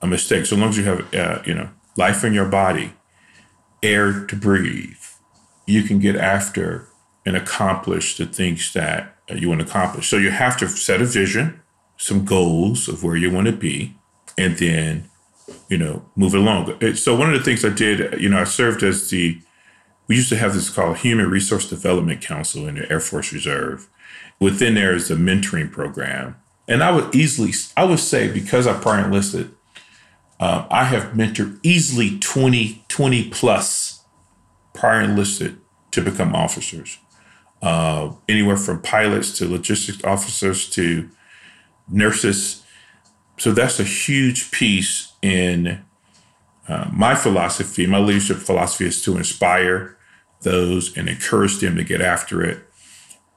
a 0.00 0.06
mistake. 0.06 0.46
So 0.46 0.56
long 0.56 0.70
as 0.70 0.78
you 0.78 0.84
have, 0.84 1.14
uh, 1.14 1.42
you 1.44 1.54
know, 1.54 1.68
life 1.96 2.24
in 2.24 2.32
your 2.32 2.46
body, 2.46 2.92
air 3.82 4.24
to 4.26 4.36
breathe, 4.36 4.96
you 5.66 5.82
can 5.82 5.98
get 5.98 6.16
after 6.16 6.88
and 7.24 7.36
accomplish 7.36 8.16
the 8.16 8.26
things 8.26 8.72
that 8.72 9.16
you 9.28 9.48
want 9.48 9.60
to 9.60 9.66
accomplish. 9.66 10.08
So 10.08 10.16
you 10.16 10.30
have 10.30 10.56
to 10.58 10.68
set 10.68 11.02
a 11.02 11.04
vision, 11.04 11.60
some 11.96 12.24
goals 12.24 12.88
of 12.88 13.02
where 13.02 13.16
you 13.16 13.30
want 13.30 13.46
to 13.46 13.52
be, 13.52 13.96
and 14.38 14.56
then, 14.58 15.10
you 15.68 15.78
know, 15.78 16.04
move 16.14 16.34
along. 16.34 16.94
So 16.94 17.16
one 17.16 17.32
of 17.32 17.38
the 17.38 17.44
things 17.44 17.64
I 17.64 17.70
did, 17.70 18.20
you 18.20 18.28
know, 18.28 18.38
I 18.38 18.44
served 18.44 18.84
as 18.84 19.10
the, 19.10 19.40
we 20.06 20.16
used 20.16 20.28
to 20.28 20.36
have 20.36 20.54
this 20.54 20.70
called 20.70 20.98
Human 20.98 21.28
Resource 21.28 21.68
Development 21.68 22.20
Council 22.20 22.68
in 22.68 22.76
the 22.76 22.90
Air 22.90 23.00
Force 23.00 23.32
Reserve. 23.32 23.88
Within 24.38 24.74
there 24.74 24.94
is 24.94 25.10
a 25.10 25.16
mentoring 25.16 25.72
program. 25.72 26.36
And 26.68 26.82
I 26.82 26.92
would 26.92 27.14
easily, 27.14 27.52
I 27.76 27.84
would 27.84 27.98
say, 27.98 28.30
because 28.30 28.68
I 28.68 28.78
prior 28.78 29.04
enlisted, 29.04 29.55
um, 30.38 30.66
I 30.70 30.84
have 30.84 31.12
mentored 31.12 31.58
easily 31.62 32.18
20, 32.18 32.84
20 32.88 33.30
plus 33.30 34.04
prior 34.74 35.00
enlisted 35.00 35.58
to 35.92 36.02
become 36.02 36.34
officers. 36.34 36.98
Uh, 37.62 38.12
anywhere 38.28 38.56
from 38.56 38.82
pilots 38.82 39.36
to 39.38 39.48
logistics 39.48 40.04
officers 40.04 40.68
to 40.68 41.08
nurses. 41.88 42.62
So 43.38 43.52
that's 43.52 43.80
a 43.80 43.84
huge 43.84 44.50
piece 44.50 45.12
in 45.22 45.82
uh, 46.68 46.90
my 46.92 47.14
philosophy. 47.14 47.86
My 47.86 47.98
leadership 47.98 48.36
philosophy 48.36 48.86
is 48.86 49.02
to 49.04 49.16
inspire 49.16 49.96
those 50.42 50.94
and 50.96 51.08
encourage 51.08 51.58
them 51.58 51.76
to 51.76 51.84
get 51.84 52.02
after 52.02 52.42
it 52.42 52.62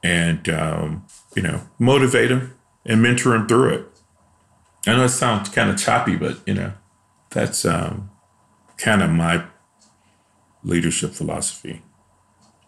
and, 0.02 0.48
um, 0.50 1.06
you 1.34 1.42
know, 1.42 1.62
motivate 1.78 2.28
them 2.28 2.54
and 2.84 3.02
mentor 3.02 3.32
them 3.32 3.48
through 3.48 3.70
it. 3.70 3.86
I 4.86 4.96
know 4.96 5.04
it 5.04 5.10
sounds 5.10 5.48
kind 5.48 5.70
of 5.70 5.78
choppy, 5.78 6.16
but, 6.16 6.38
you 6.46 6.54
know, 6.54 6.72
that's 7.30 7.64
um, 7.64 8.10
kind 8.76 9.02
of 9.02 9.10
my 9.10 9.44
leadership 10.62 11.12
philosophy 11.12 11.82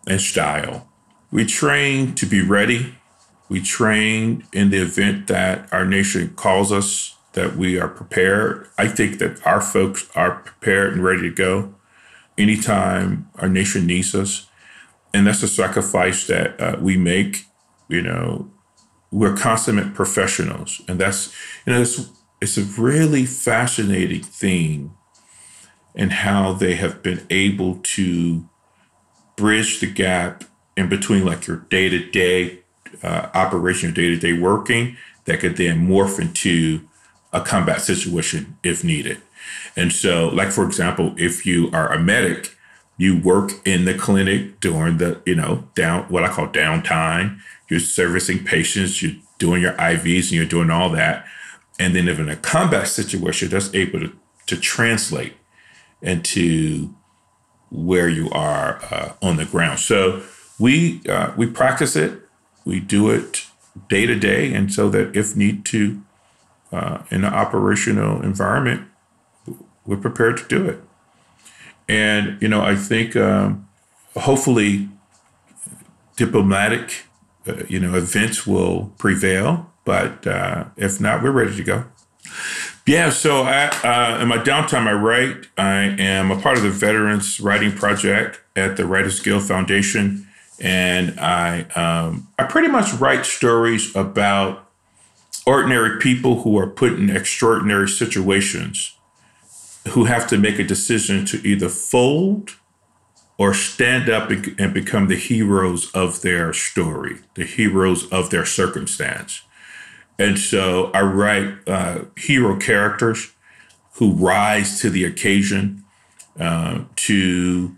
and 0.07 0.21
style. 0.21 0.89
We 1.31 1.45
train 1.45 2.15
to 2.17 2.27
be 2.27 2.43
ready. 2.43 2.95
We 3.49 3.61
train 3.61 4.45
in 4.53 4.71
the 4.71 4.79
event 4.79 5.27
that 5.29 5.71
our 5.73 5.85
nation 5.85 6.35
calls 6.35 6.73
us, 6.73 7.17
that 7.33 7.57
we 7.57 7.79
are 7.79 7.89
prepared. 7.89 8.69
I 8.79 8.89
think 8.89 9.19
that 9.19 9.45
our 9.47 9.61
folks 9.61 10.09
are 10.15 10.37
prepared 10.37 10.93
and 10.93 11.05
ready 11.05 11.23
to 11.23 11.31
go 11.31 11.75
anytime 12.39 13.29
our 13.37 13.49
nation 13.49 13.87
needs 13.87 14.15
us. 14.15 14.47
And 15.15 15.27
that's 15.27 15.43
a 15.43 15.49
sacrifice 15.49 16.27
that 16.27 16.61
uh, 16.61 16.77
we 16.81 16.97
make. 16.97 17.47
You 17.89 18.03
know, 18.03 18.51
we're 19.11 19.37
consummate 19.37 19.95
professionals. 19.95 20.81
And 20.89 20.99
that's, 20.99 21.35
you 21.67 21.73
know, 21.73 21.83
it's 21.83 22.09
it's 22.43 22.59
a 22.59 22.65
really 22.81 23.25
fascinating 23.25 24.21
thing 24.21 24.93
and 25.95 26.13
how 26.13 26.53
they 26.53 26.75
have 26.75 27.01
been 27.01 27.25
able 27.31 27.77
to 27.85 28.45
bridge 29.37 29.79
the 29.79 29.87
gap 29.87 30.43
in 30.77 30.89
between 30.89 31.25
like 31.25 31.47
your 31.47 31.59
day-to-day 31.59 32.59
uh, 33.05 33.29
operation, 33.33 33.91
your 33.91 33.95
day-to-day 33.95 34.33
working 34.33 34.97
that 35.27 35.39
could 35.39 35.57
then 35.57 35.87
morph 35.87 36.19
into 36.19 36.81
a 37.33 37.41
combat 37.41 37.81
situation 37.81 38.57
if 38.65 38.83
needed. 38.83 39.19
And 39.77 39.93
so, 39.93 40.29
like 40.29 40.51
for 40.51 40.65
example, 40.67 41.15
if 41.17 41.47
you 41.47 41.71
are 41.73 41.93
a 41.93 42.01
medic, 42.01 42.57
you 42.97 43.21
work 43.21 43.53
in 43.65 43.85
the 43.85 43.95
clinic 43.95 44.59
during 44.59 44.99
the, 44.99 45.23
you 45.25 45.37
know, 45.37 45.69
down 45.77 46.05
what 46.09 46.25
I 46.25 46.29
call 46.29 46.49
downtime. 46.49 47.39
You're 47.69 47.79
servicing 47.79 48.45
patients, 48.45 49.01
you're 49.01 49.15
doing 49.39 49.63
your 49.63 49.75
IVs, 49.75 50.23
and 50.25 50.33
you're 50.33 50.45
doing 50.45 50.71
all 50.71 50.91
that. 50.91 51.25
And 51.83 51.97
then 51.97 52.07
if 52.07 52.21
in 52.21 52.29
a 52.29 52.37
combat 52.37 52.87
situation, 52.87 53.49
that's 53.49 53.75
able 53.75 53.99
to, 53.99 54.13
to 54.47 54.57
translate 54.57 55.35
into 56.01 56.95
where 57.73 58.09
you 58.09 58.31
are 58.31 58.81
uh, 58.85 59.13
on 59.21 59.37
the 59.37 59.45
ground. 59.45 59.81
So 59.81 60.23
we 60.61 61.03
uh, 61.09 61.33
we 61.37 61.47
practice 61.49 61.97
it, 61.97 62.21
we 62.65 62.79
do 62.79 63.11
it 63.11 63.47
day 63.89 64.07
to 64.07 64.17
day, 64.17 64.55
and 64.55 64.73
so 64.73 64.89
that 64.91 65.17
if 65.17 65.35
need 65.35 65.65
to, 65.67 66.01
uh, 66.71 66.99
in 67.11 67.25
an 67.25 67.35
operational 67.35 68.23
environment, 68.23 68.87
we're 69.85 69.97
prepared 69.97 70.37
to 70.37 70.47
do 70.47 70.65
it. 70.65 70.79
And 71.89 72.41
you 72.41 72.47
know, 72.47 72.63
I 72.63 72.77
think 72.77 73.17
um, 73.17 73.69
hopefully 74.15 74.89
diplomatic, 76.17 77.07
uh, 77.49 77.65
you 77.69 77.81
know, 77.81 77.97
events 77.97 78.47
will 78.47 78.93
prevail. 78.99 79.72
But 79.85 80.27
uh, 80.27 80.67
if 80.77 81.01
not, 81.01 81.23
we're 81.23 81.33
ready 81.33 81.57
to 81.57 81.65
go. 81.65 81.85
Yeah, 82.87 83.11
so 83.11 83.43
I, 83.43 83.67
uh, 83.85 84.21
in 84.21 84.29
my 84.29 84.39
downtime, 84.39 84.87
I 84.87 84.93
write. 84.93 85.47
I 85.57 85.95
am 85.99 86.31
a 86.31 86.41
part 86.41 86.57
of 86.57 86.65
the 86.65 86.71
Veterans 86.71 87.41
Writing 87.41 87.73
Project 87.73 88.41
at 88.57 88.77
the 88.77 88.87
Writers 88.87 89.21
Guild 89.21 89.45
Foundation, 89.45 90.27
and 90.59 91.19
I 91.21 91.63
um, 91.77 92.29
I 92.39 92.45
pretty 92.45 92.69
much 92.69 92.93
write 92.95 93.25
stories 93.25 93.95
about 93.95 94.69
ordinary 95.47 95.99
people 95.99 96.43
who 96.43 96.59
are 96.59 96.67
put 96.67 96.95
in 96.95 97.11
extraordinary 97.11 97.89
situations, 97.89 98.97
who 99.91 100.05
have 100.05 100.27
to 100.29 100.39
make 100.39 100.59
a 100.59 100.65
decision 100.65 101.25
to 101.27 101.47
either 101.47 101.69
fold 101.69 102.57
or 103.39 103.55
stand 103.55 104.09
up 104.09 104.31
and 104.31 104.75
become 104.75 105.09
the 105.09 105.17
heroes 105.17 105.91
of 105.93 106.23
their 106.23 106.53
story, 106.53 107.19
the 107.35 107.45
heroes 107.45 108.09
of 108.11 108.31
their 108.31 108.45
circumstance. 108.45 109.43
And 110.23 110.39
so 110.39 110.93
I 110.95 111.03
write 111.03 111.53
uh, 111.67 112.05
hero 112.17 112.57
characters 112.57 113.33
who 113.95 114.13
rise 114.13 114.81
to 114.81 114.89
the 114.89 115.05
occasion 115.05 115.83
uh, 116.39 116.85
to 116.95 117.77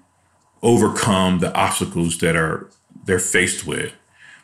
overcome 0.63 1.39
the 1.39 1.55
obstacles 1.55 2.19
that 2.19 2.37
are 2.37 2.69
they're 3.07 3.19
faced 3.19 3.67
with. 3.67 3.95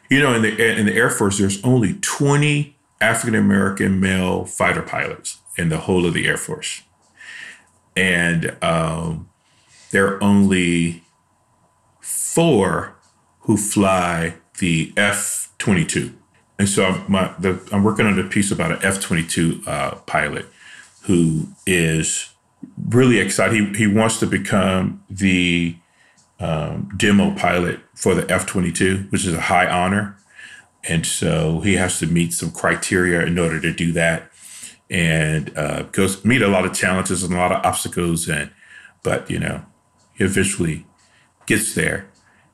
You 0.09 0.21
know, 0.21 0.33
in 0.33 0.41
the 0.41 0.79
in 0.79 0.87
the 0.87 0.95
Air 0.95 1.11
Force, 1.11 1.37
there's 1.37 1.63
only 1.63 1.95
20 2.01 2.75
African 3.03 3.35
American 3.35 4.01
male 4.01 4.47
fighter 4.47 4.83
pilots 4.83 5.39
in 5.59 5.69
the 5.69 5.79
whole 5.81 6.07
of 6.07 6.15
the 6.15 6.27
Air 6.27 6.39
Force, 6.39 6.83
and 7.95 8.57
um, 8.63 9.29
there 9.91 10.07
are 10.07 10.25
only 10.25 11.05
four 12.01 12.97
who 13.41 13.59
fly 13.59 14.37
the 14.59 14.95
F 14.97 15.53
22. 15.59 16.15
And 16.61 16.68
so 16.68 16.85
I'm, 16.85 17.11
my, 17.11 17.35
the, 17.38 17.59
I'm 17.73 17.83
working 17.83 18.05
on 18.05 18.18
a 18.18 18.25
piece 18.25 18.51
about 18.51 18.70
an 18.70 18.81
F 18.83 19.01
22 19.01 19.62
uh, 19.66 19.94
pilot 20.05 20.44
who 21.05 21.49
is 21.66 22.35
really 22.90 23.18
excited. 23.18 23.55
He, 23.55 23.79
he 23.79 23.87
wants 23.87 24.20
to 24.20 24.27
become 24.27 25.03
the 25.09 25.75
um, 26.38 26.90
demo 26.99 27.35
pilot 27.35 27.81
for 27.94 28.14
the 28.14 28.31
F 28.31 28.44
22, 28.44 29.07
which 29.09 29.25
is 29.25 29.33
a 29.33 29.40
high 29.40 29.70
honor. 29.70 30.18
And 30.85 31.07
so 31.07 31.61
he 31.61 31.77
has 31.77 31.99
to 32.01 32.07
meet 32.07 32.35
some 32.35 32.51
criteria 32.51 33.25
in 33.25 33.38
order 33.38 33.59
to 33.59 33.73
do 33.73 33.90
that 33.92 34.31
and 34.90 35.57
uh, 35.57 35.85
goes 35.85 36.23
meet 36.27 36.42
a 36.42 36.49
lot 36.49 36.66
of 36.66 36.75
challenges 36.75 37.25
and 37.25 37.33
a 37.33 37.38
lot 37.38 37.53
of 37.53 37.64
obstacles. 37.64 38.29
And, 38.29 38.51
but, 39.03 39.31
you 39.31 39.38
know, 39.38 39.64
he 40.12 40.25
eventually 40.25 40.85
gets 41.46 41.75
there. 41.75 42.11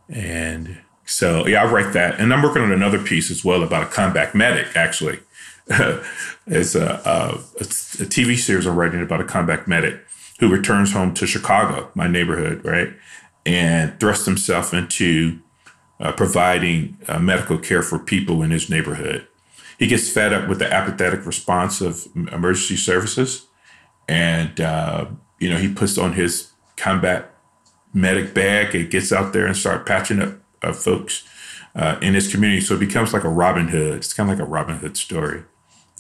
And 0.09 0.79
so 1.07 1.47
yeah, 1.47 1.63
I 1.63 1.71
write 1.71 1.93
that, 1.93 2.21
and 2.21 2.35
I'm 2.35 2.43
working 2.43 2.63
on 2.63 2.73
another 2.73 2.99
piece 2.99 3.31
as 3.31 3.45
well 3.45 3.63
about 3.63 3.85
a 3.85 3.87
combat 3.87 4.35
medic. 4.35 4.77
Actually, 4.77 5.21
it's 6.47 6.75
a, 6.75 7.01
a, 7.05 7.39
a 7.61 8.07
TV 8.09 8.37
series 8.37 8.67
I'm 8.67 8.77
writing 8.77 9.01
about 9.01 9.21
a 9.21 9.25
combat 9.25 9.69
medic 9.69 10.05
who 10.41 10.49
returns 10.49 10.93
home 10.93 11.15
to 11.15 11.27
Chicago, 11.27 11.91
my 11.95 12.09
neighborhood, 12.09 12.65
right, 12.65 12.93
and 13.47 13.99
thrusts 14.01 14.27
himself 14.27 14.75
into 14.75 15.39
uh, 16.01 16.13
providing 16.13 16.99
uh, 17.09 17.21
medical 17.21 17.57
care 17.57 17.83
for 17.83 17.99
people 17.99 18.43
in 18.43 18.51
his 18.51 18.69
neighborhood. 18.69 19.27
He 19.79 19.87
gets 19.87 20.11
fed 20.11 20.33
up 20.33 20.49
with 20.49 20.59
the 20.59 20.73
apathetic 20.73 21.25
response 21.25 21.81
of 21.81 22.09
emergency 22.15 22.77
services, 22.77 23.47
and 24.09 24.61
uh, 24.61 25.07
you 25.39 25.51
know 25.51 25.59
he 25.59 25.73
puts 25.73 25.99
on 25.99 26.15
his 26.15 26.53
combat 26.77 27.33
medic 27.95 28.35
bag 28.35 28.75
and 28.75 28.91
gets 28.91 29.13
out 29.13 29.33
there 29.33 29.47
and 29.47 29.57
start 29.57 29.87
patching 29.87 30.21
up 30.21 30.36
of 30.63 30.79
folks 30.79 31.25
uh, 31.75 31.99
in 32.01 32.15
his 32.15 32.31
community. 32.31 32.61
So 32.61 32.75
it 32.75 32.81
becomes 32.81 33.13
like 33.13 33.25
a 33.25 33.29
Robin 33.29 33.69
Hood. 33.69 33.97
It's 33.97 34.15
kind 34.15 34.31
of 34.31 34.39
like 34.39 34.47
a 34.47 34.51
Robin 34.51 34.77
Hood 34.77 34.97
story. 34.97 35.45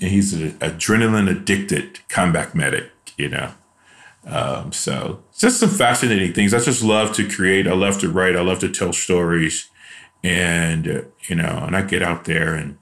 And 0.00 0.10
he's 0.10 0.32
an 0.32 0.52
adrenaline 0.58 1.30
addicted 1.30 2.00
comeback 2.08 2.54
medic, 2.54 2.90
you 3.16 3.28
know. 3.28 3.52
Um, 4.26 4.72
so 4.72 5.22
just 5.38 5.60
some 5.60 5.70
fascinating 5.70 6.32
things. 6.32 6.52
I 6.52 6.58
just 6.58 6.82
love 6.82 7.12
to 7.14 7.28
create. 7.28 7.66
I 7.66 7.74
love 7.74 8.00
to 8.00 8.10
write. 8.10 8.36
I 8.36 8.42
love 8.42 8.58
to 8.60 8.68
tell 8.68 8.92
stories, 8.92 9.70
and 10.24 10.88
uh, 10.88 11.02
you 11.28 11.36
know, 11.36 11.62
and 11.64 11.76
I 11.76 11.82
get 11.82 12.02
out 12.02 12.24
there 12.24 12.54
and 12.54 12.76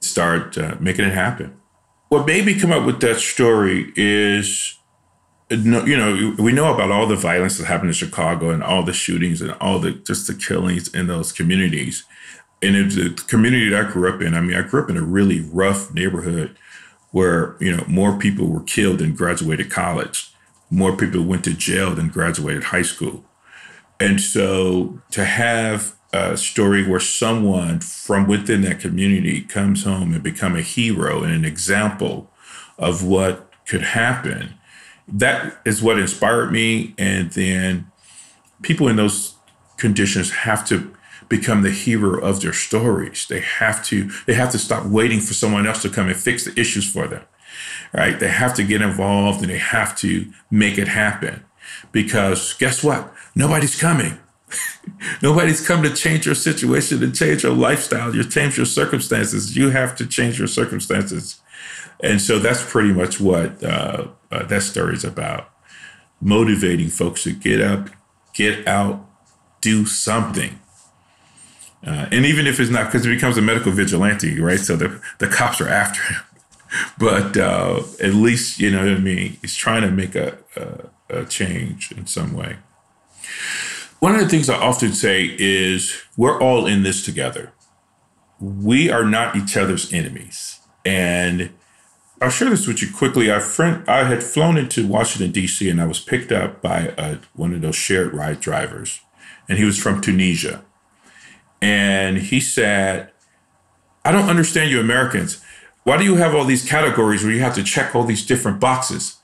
start 0.00 0.58
uh, 0.58 0.76
making 0.80 1.04
it 1.04 1.14
happen. 1.14 1.56
What 2.08 2.26
made 2.26 2.46
me 2.46 2.58
come 2.58 2.72
up 2.72 2.84
with 2.84 3.00
that 3.00 3.18
story 3.18 3.92
is 3.94 4.77
you 5.50 5.96
know, 5.96 6.34
we 6.38 6.52
know 6.52 6.72
about 6.72 6.90
all 6.90 7.06
the 7.06 7.16
violence 7.16 7.58
that 7.58 7.66
happened 7.66 7.88
in 7.88 7.94
Chicago 7.94 8.50
and 8.50 8.62
all 8.62 8.82
the 8.82 8.92
shootings 8.92 9.40
and 9.40 9.52
all 9.52 9.78
the 9.78 9.92
just 9.92 10.26
the 10.26 10.34
killings 10.34 10.92
in 10.94 11.06
those 11.06 11.32
communities. 11.32 12.04
And 12.60 12.76
it's 12.76 12.96
the 12.96 13.10
community 13.28 13.70
that 13.70 13.86
I 13.86 13.90
grew 13.90 14.12
up 14.12 14.20
in. 14.20 14.34
I 14.34 14.40
mean, 14.40 14.56
I 14.56 14.62
grew 14.62 14.82
up 14.82 14.90
in 14.90 14.96
a 14.96 15.02
really 15.02 15.40
rough 15.40 15.94
neighborhood 15.94 16.56
where, 17.12 17.56
you 17.60 17.74
know, 17.74 17.84
more 17.86 18.18
people 18.18 18.48
were 18.48 18.62
killed 18.62 18.98
than 18.98 19.14
graduated 19.14 19.70
college. 19.70 20.32
More 20.70 20.94
people 20.96 21.22
went 21.22 21.44
to 21.44 21.54
jail 21.54 21.94
than 21.94 22.08
graduated 22.08 22.64
high 22.64 22.82
school. 22.82 23.24
And 23.98 24.20
so 24.20 25.00
to 25.12 25.24
have 25.24 25.94
a 26.12 26.36
story 26.36 26.86
where 26.86 27.00
someone 27.00 27.80
from 27.80 28.26
within 28.26 28.62
that 28.62 28.80
community 28.80 29.42
comes 29.42 29.84
home 29.84 30.12
and 30.12 30.22
become 30.22 30.56
a 30.56 30.62
hero 30.62 31.22
and 31.22 31.32
an 31.32 31.44
example 31.44 32.30
of 32.78 33.04
what 33.04 33.50
could 33.66 33.82
happen 33.82 34.57
that 35.08 35.58
is 35.64 35.82
what 35.82 35.98
inspired 35.98 36.52
me. 36.52 36.94
And 36.98 37.30
then 37.32 37.90
people 38.62 38.88
in 38.88 38.96
those 38.96 39.34
conditions 39.76 40.30
have 40.30 40.66
to 40.68 40.94
become 41.28 41.62
the 41.62 41.70
hero 41.70 42.20
of 42.20 42.40
their 42.40 42.52
stories. 42.52 43.26
They 43.28 43.40
have 43.40 43.84
to 43.86 44.10
they 44.26 44.34
have 44.34 44.50
to 44.52 44.58
stop 44.58 44.86
waiting 44.86 45.20
for 45.20 45.34
someone 45.34 45.66
else 45.66 45.82
to 45.82 45.90
come 45.90 46.08
and 46.08 46.16
fix 46.16 46.44
the 46.44 46.58
issues 46.58 46.90
for 46.90 47.06
them. 47.06 47.22
Right? 47.92 48.18
They 48.18 48.28
have 48.28 48.54
to 48.54 48.64
get 48.64 48.82
involved 48.82 49.40
and 49.40 49.50
they 49.50 49.58
have 49.58 49.96
to 49.98 50.30
make 50.50 50.78
it 50.78 50.88
happen. 50.88 51.44
Because 51.92 52.54
guess 52.54 52.82
what? 52.82 53.12
Nobody's 53.34 53.78
coming. 53.78 54.18
Nobody's 55.22 55.66
come 55.66 55.82
to 55.82 55.94
change 55.94 56.24
your 56.24 56.34
situation, 56.34 57.00
to 57.00 57.10
change 57.10 57.42
your 57.42 57.52
lifestyle, 57.52 58.14
you 58.14 58.24
change 58.24 58.56
your 58.56 58.66
circumstances. 58.66 59.56
You 59.56 59.70
have 59.70 59.94
to 59.96 60.06
change 60.06 60.38
your 60.38 60.48
circumstances. 60.48 61.40
And 62.00 62.20
so 62.20 62.38
that's 62.38 62.62
pretty 62.62 62.92
much 62.92 63.20
what 63.20 63.62
uh, 63.62 64.08
uh, 64.30 64.44
that 64.44 64.62
story 64.62 64.94
is 64.94 65.04
about 65.04 65.50
motivating 66.20 66.88
folks 66.88 67.24
to 67.24 67.32
get 67.32 67.60
up, 67.60 67.90
get 68.34 68.66
out, 68.66 69.04
do 69.60 69.86
something. 69.86 70.60
Uh, 71.86 72.06
and 72.10 72.24
even 72.24 72.46
if 72.46 72.58
it's 72.58 72.70
not, 72.70 72.86
because 72.86 73.06
it 73.06 73.10
becomes 73.10 73.38
a 73.38 73.42
medical 73.42 73.72
vigilante, 73.72 74.40
right? 74.40 74.58
So 74.58 74.76
the, 74.76 75.00
the 75.18 75.28
cops 75.28 75.60
are 75.60 75.68
after 75.68 76.02
him. 76.02 76.20
But 76.98 77.34
uh, 77.38 77.82
at 77.98 78.12
least, 78.12 78.60
you 78.60 78.70
know 78.70 78.80
what 78.80 78.88
I 78.88 78.98
mean? 78.98 79.38
He's 79.40 79.56
trying 79.56 79.80
to 79.80 79.90
make 79.90 80.14
a, 80.14 80.36
a, 80.54 81.20
a 81.20 81.24
change 81.24 81.92
in 81.92 82.06
some 82.06 82.34
way. 82.34 82.58
One 84.00 84.14
of 84.14 84.20
the 84.20 84.28
things 84.28 84.50
I 84.50 84.56
often 84.56 84.92
say 84.92 85.34
is 85.38 85.98
we're 86.14 86.38
all 86.38 86.66
in 86.66 86.82
this 86.82 87.02
together. 87.02 87.54
We 88.38 88.90
are 88.90 89.04
not 89.04 89.34
each 89.34 89.56
other's 89.56 89.90
enemies. 89.94 90.60
And 90.84 91.50
I'll 92.20 92.30
share 92.30 92.50
this 92.50 92.66
with 92.66 92.82
you 92.82 92.92
quickly. 92.92 93.32
I 93.32 93.38
friend, 93.38 93.88
I 93.88 94.04
had 94.04 94.24
flown 94.24 94.56
into 94.56 94.86
Washington 94.86 95.30
D.C. 95.30 95.68
and 95.70 95.80
I 95.80 95.86
was 95.86 96.00
picked 96.00 96.32
up 96.32 96.60
by 96.60 96.92
a, 96.98 97.18
one 97.34 97.54
of 97.54 97.60
those 97.60 97.76
shared 97.76 98.12
ride 98.12 98.40
drivers, 98.40 99.00
and 99.48 99.58
he 99.58 99.64
was 99.64 99.78
from 99.78 100.00
Tunisia, 100.00 100.64
and 101.62 102.18
he 102.18 102.40
said, 102.40 103.12
"I 104.04 104.10
don't 104.10 104.28
understand 104.28 104.70
you 104.70 104.80
Americans. 104.80 105.42
Why 105.84 105.96
do 105.96 106.04
you 106.04 106.16
have 106.16 106.34
all 106.34 106.44
these 106.44 106.68
categories 106.68 107.22
where 107.22 107.32
you 107.32 107.40
have 107.40 107.54
to 107.54 107.62
check 107.62 107.94
all 107.94 108.04
these 108.04 108.26
different 108.26 108.58
boxes?" 108.58 109.18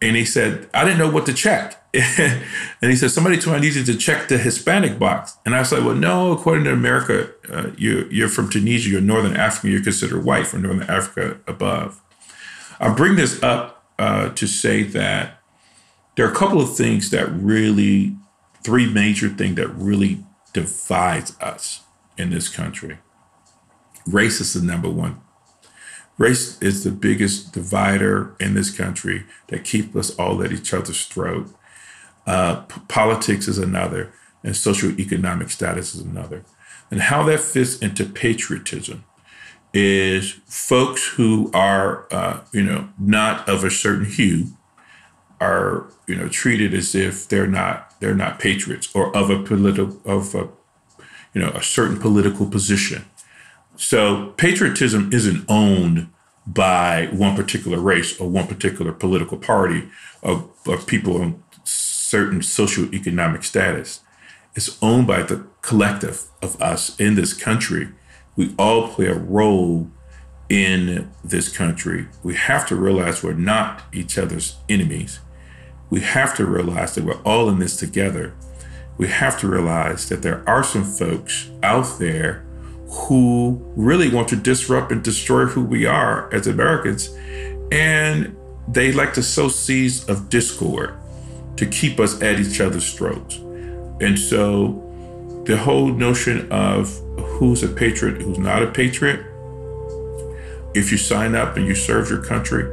And 0.00 0.16
he 0.16 0.24
said, 0.24 0.68
"I 0.74 0.84
didn't 0.84 0.98
know 0.98 1.10
what 1.10 1.26
to 1.26 1.32
check." 1.32 1.78
and 1.94 2.90
he 2.90 2.96
said, 2.96 3.12
"Somebody 3.12 3.36
told 3.36 3.54
me 3.54 3.58
I 3.58 3.60
needed 3.60 3.86
to 3.86 3.96
check 3.96 4.26
the 4.26 4.38
Hispanic 4.38 4.98
box." 4.98 5.36
And 5.46 5.54
I 5.54 5.60
was 5.60 5.70
like, 5.70 5.84
"Well, 5.84 5.94
no. 5.94 6.32
According 6.32 6.64
to 6.64 6.72
America, 6.72 7.30
uh, 7.48 7.70
you, 7.78 8.08
you're 8.10 8.28
from 8.28 8.50
Tunisia. 8.50 8.88
You're 8.88 9.00
Northern 9.00 9.36
African. 9.36 9.70
You're 9.70 9.84
considered 9.84 10.24
white 10.24 10.48
from 10.48 10.62
Northern 10.62 10.90
Africa 10.90 11.38
above." 11.46 12.01
I 12.82 12.92
bring 12.92 13.14
this 13.14 13.40
up 13.44 13.84
uh, 13.96 14.30
to 14.30 14.46
say 14.48 14.82
that 14.82 15.38
there 16.16 16.26
are 16.26 16.32
a 16.32 16.34
couple 16.34 16.60
of 16.60 16.76
things 16.76 17.10
that 17.10 17.30
really, 17.32 18.16
three 18.64 18.92
major 18.92 19.28
things 19.28 19.54
that 19.54 19.68
really 19.68 20.24
divides 20.52 21.38
us 21.40 21.84
in 22.18 22.30
this 22.30 22.48
country. 22.48 22.98
Race 24.04 24.40
is 24.40 24.54
the 24.54 24.66
number 24.66 24.90
one. 24.90 25.20
Race 26.18 26.60
is 26.60 26.82
the 26.82 26.90
biggest 26.90 27.52
divider 27.52 28.34
in 28.40 28.54
this 28.54 28.76
country 28.76 29.26
that 29.46 29.62
keeps 29.62 29.94
us 29.94 30.10
all 30.16 30.42
at 30.42 30.50
each 30.50 30.74
other's 30.74 31.04
throat. 31.06 31.54
Uh, 32.26 32.62
p- 32.62 32.80
politics 32.88 33.46
is 33.46 33.58
another, 33.58 34.12
and 34.42 34.56
social 34.56 34.90
economic 34.98 35.50
status 35.50 35.94
is 35.94 36.00
another. 36.00 36.44
And 36.90 37.02
how 37.02 37.22
that 37.24 37.40
fits 37.40 37.78
into 37.78 38.04
patriotism 38.04 39.04
is 39.72 40.32
folks 40.46 41.06
who 41.16 41.50
are, 41.54 42.06
uh, 42.10 42.40
you 42.52 42.62
know, 42.62 42.88
not 42.98 43.48
of 43.48 43.64
a 43.64 43.70
certain 43.70 44.04
hue 44.04 44.48
are, 45.40 45.86
you 46.06 46.14
know, 46.14 46.28
treated 46.28 46.74
as 46.74 46.94
if 46.94 47.28
they're 47.28 47.46
not 47.46 47.98
they're 48.00 48.14
not 48.14 48.38
patriots 48.38 48.88
or 48.94 49.16
of 49.16 49.30
a 49.30 49.42
political 49.42 50.00
of 50.04 50.34
a, 50.34 50.48
you 51.34 51.40
know, 51.40 51.50
a 51.50 51.62
certain 51.62 51.98
political 51.98 52.46
position. 52.46 53.04
So 53.76 54.34
patriotism 54.36 55.10
isn't 55.12 55.44
owned 55.48 56.08
by 56.46 57.08
one 57.12 57.36
particular 57.36 57.78
race 57.78 58.20
or 58.20 58.28
one 58.28 58.46
particular 58.46 58.92
political 58.92 59.38
party 59.38 59.88
of, 60.22 60.48
or 60.66 60.76
people 60.78 61.20
in 61.22 61.42
certain 61.64 62.40
socioeconomic 62.40 63.44
status. 63.44 64.00
It's 64.54 64.76
owned 64.82 65.06
by 65.06 65.22
the 65.22 65.46
collective 65.62 66.24
of 66.42 66.60
us 66.60 66.98
in 67.00 67.14
this 67.14 67.32
country. 67.32 67.88
We 68.36 68.54
all 68.58 68.88
play 68.88 69.06
a 69.06 69.18
role 69.18 69.90
in 70.48 71.10
this 71.24 71.54
country. 71.54 72.06
We 72.22 72.34
have 72.34 72.66
to 72.68 72.76
realize 72.76 73.22
we're 73.22 73.32
not 73.32 73.82
each 73.92 74.18
other's 74.18 74.56
enemies. 74.68 75.20
We 75.90 76.00
have 76.00 76.36
to 76.36 76.46
realize 76.46 76.94
that 76.94 77.04
we're 77.04 77.22
all 77.22 77.48
in 77.48 77.58
this 77.58 77.76
together. 77.76 78.34
We 78.98 79.08
have 79.08 79.38
to 79.40 79.48
realize 79.48 80.08
that 80.08 80.22
there 80.22 80.42
are 80.48 80.64
some 80.64 80.84
folks 80.84 81.50
out 81.62 81.98
there 81.98 82.44
who 82.86 83.62
really 83.74 84.10
want 84.10 84.28
to 84.28 84.36
disrupt 84.36 84.92
and 84.92 85.02
destroy 85.02 85.46
who 85.46 85.62
we 85.62 85.86
are 85.86 86.32
as 86.32 86.46
Americans. 86.46 87.08
And 87.70 88.36
they 88.68 88.92
like 88.92 89.14
to 89.14 89.22
sow 89.22 89.48
seeds 89.48 90.08
of 90.08 90.28
discord 90.28 90.94
to 91.56 91.66
keep 91.66 91.98
us 91.98 92.20
at 92.22 92.38
each 92.38 92.60
other's 92.60 92.92
throats. 92.92 93.36
And 94.00 94.18
so 94.18 95.42
the 95.46 95.56
whole 95.56 95.88
notion 95.88 96.50
of 96.52 96.94
who's 97.16 97.62
a 97.62 97.68
patriot, 97.68 98.22
who's 98.22 98.38
not 98.38 98.62
a 98.62 98.70
patriot, 98.70 99.24
if 100.74 100.90
you 100.90 100.98
sign 100.98 101.34
up 101.34 101.56
and 101.56 101.66
you 101.66 101.74
serve 101.74 102.08
your 102.08 102.22
country, 102.22 102.64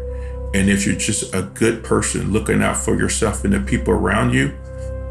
and 0.53 0.69
if 0.69 0.85
you're 0.85 0.95
just 0.95 1.33
a 1.33 1.43
good 1.43 1.83
person 1.83 2.31
looking 2.31 2.63
out 2.63 2.77
for 2.77 2.97
yourself 2.97 3.43
and 3.43 3.53
the 3.53 3.59
people 3.59 3.93
around 3.93 4.33
you, 4.33 4.53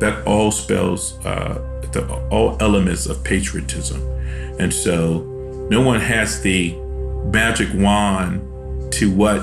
that 0.01 0.27
all 0.27 0.51
spells 0.51 1.25
uh, 1.25 1.55
the, 1.93 2.07
all 2.31 2.57
elements 2.61 3.07
of 3.07 3.23
patriotism. 3.25 4.01
And 4.59 4.73
so 4.73 5.21
no 5.71 5.81
one 5.81 6.01
has 6.01 6.43
the 6.43 6.75
magic 7.33 7.69
wand 7.75 8.93
to 8.95 9.11
what 9.11 9.43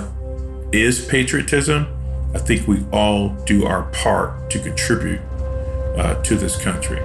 is 0.72 1.06
patriotism. 1.06 1.88
I 2.34 2.40
think 2.40 2.68
we 2.68 2.84
all 2.92 3.30
do 3.46 3.66
our 3.66 3.84
part 3.92 4.50
to 4.52 4.60
contribute 4.60 5.22
uh, 5.98 6.22
to 6.24 6.36
this 6.36 6.62
country. 6.62 7.00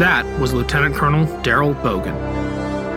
That 0.00 0.24
was 0.40 0.54
Lieutenant 0.54 0.94
Colonel 0.94 1.26
Daryl 1.42 1.74
Bogan. 1.82 2.16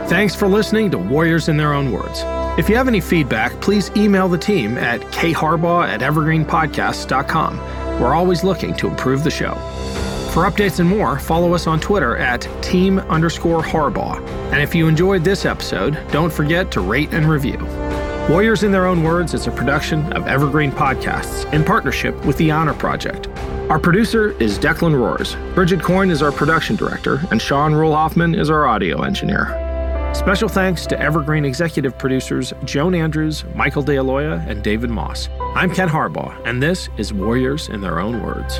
Thanks 0.08 0.36
for 0.36 0.48
listening 0.48 0.89
to 0.92 0.98
Warriors 0.98 1.50
in 1.50 1.58
Their 1.58 1.74
Own 1.74 1.92
Words. 1.92 2.22
If 2.58 2.70
you 2.70 2.78
have 2.78 2.88
any 2.88 3.02
feedback, 3.02 3.60
please 3.60 3.92
email 3.98 4.30
the 4.30 4.38
team 4.38 4.78
at 4.78 5.02
kharbaugh 5.02 5.86
at 5.86 6.00
evergreenpodcasts.com. 6.00 7.58
We're 8.00 8.13
always 8.13 8.46
looking 8.46 8.74
to 8.76 8.88
improve 8.88 9.26
the 9.26 9.32
show. 9.32 9.56
For 10.32 10.50
updates 10.50 10.80
and 10.80 10.88
more, 10.88 11.20
follow 11.20 11.54
us 11.54 11.68
on 11.68 11.82
Twitter 11.82 12.16
at 12.16 12.48
team 12.63 13.00
underscore 13.00 13.62
Harbaugh. 13.62 14.26
And 14.54 14.62
if 14.62 14.74
you 14.74 14.88
enjoyed 14.88 15.26
this 15.26 15.44
episode, 15.44 16.00
don't 16.10 16.32
forget 16.32 16.72
to 16.72 16.80
rate 16.80 17.13
and 17.13 17.30
review. 17.30 17.58
Warriors 18.30 18.63
in 18.63 18.72
Their 18.72 18.86
Own 18.86 19.04
Words 19.04 19.34
is 19.34 19.46
a 19.46 19.52
production 19.52 20.13
of 20.13 20.26
Evergreen 20.28 20.72
Podcasts 20.72 21.52
in 21.52 21.66
partnership 21.66 22.16
with 22.26 22.38
the 22.38 22.50
Honor 22.50 22.74
Project. 22.74 23.28
Our 23.74 23.80
producer 23.80 24.40
is 24.40 24.60
Declan 24.60 24.96
Roars. 24.96 25.36
Bridget 25.56 25.82
Coyne 25.82 26.12
is 26.12 26.22
our 26.22 26.32
production 26.32 26.76
director, 26.76 27.24
and 27.32 27.42
Sean 27.42 27.74
Rule 27.74 27.96
Hoffman 27.96 28.36
is 28.36 28.52
our 28.52 28.68
audio 28.68 29.02
engineer. 29.02 29.48
Special 30.14 30.48
thanks 30.48 30.86
to 30.86 31.00
Evergreen 31.00 31.44
executive 31.44 31.98
producers 31.98 32.54
Joan 32.66 32.94
Andrews, 32.94 33.44
Michael 33.56 33.84
DeAloia, 33.84 34.48
and 34.48 34.64
David 34.64 34.92
Moss. 34.92 35.28
I'm 35.56 35.74
Ken 35.74 35.90
Harbaugh, 35.90 36.40
and 36.46 36.62
this 36.62 36.88
is 36.98 37.14
Warriors 37.14 37.70
in 37.70 37.82
Their 37.82 38.00
Own 38.00 38.22
Words. 38.22 38.60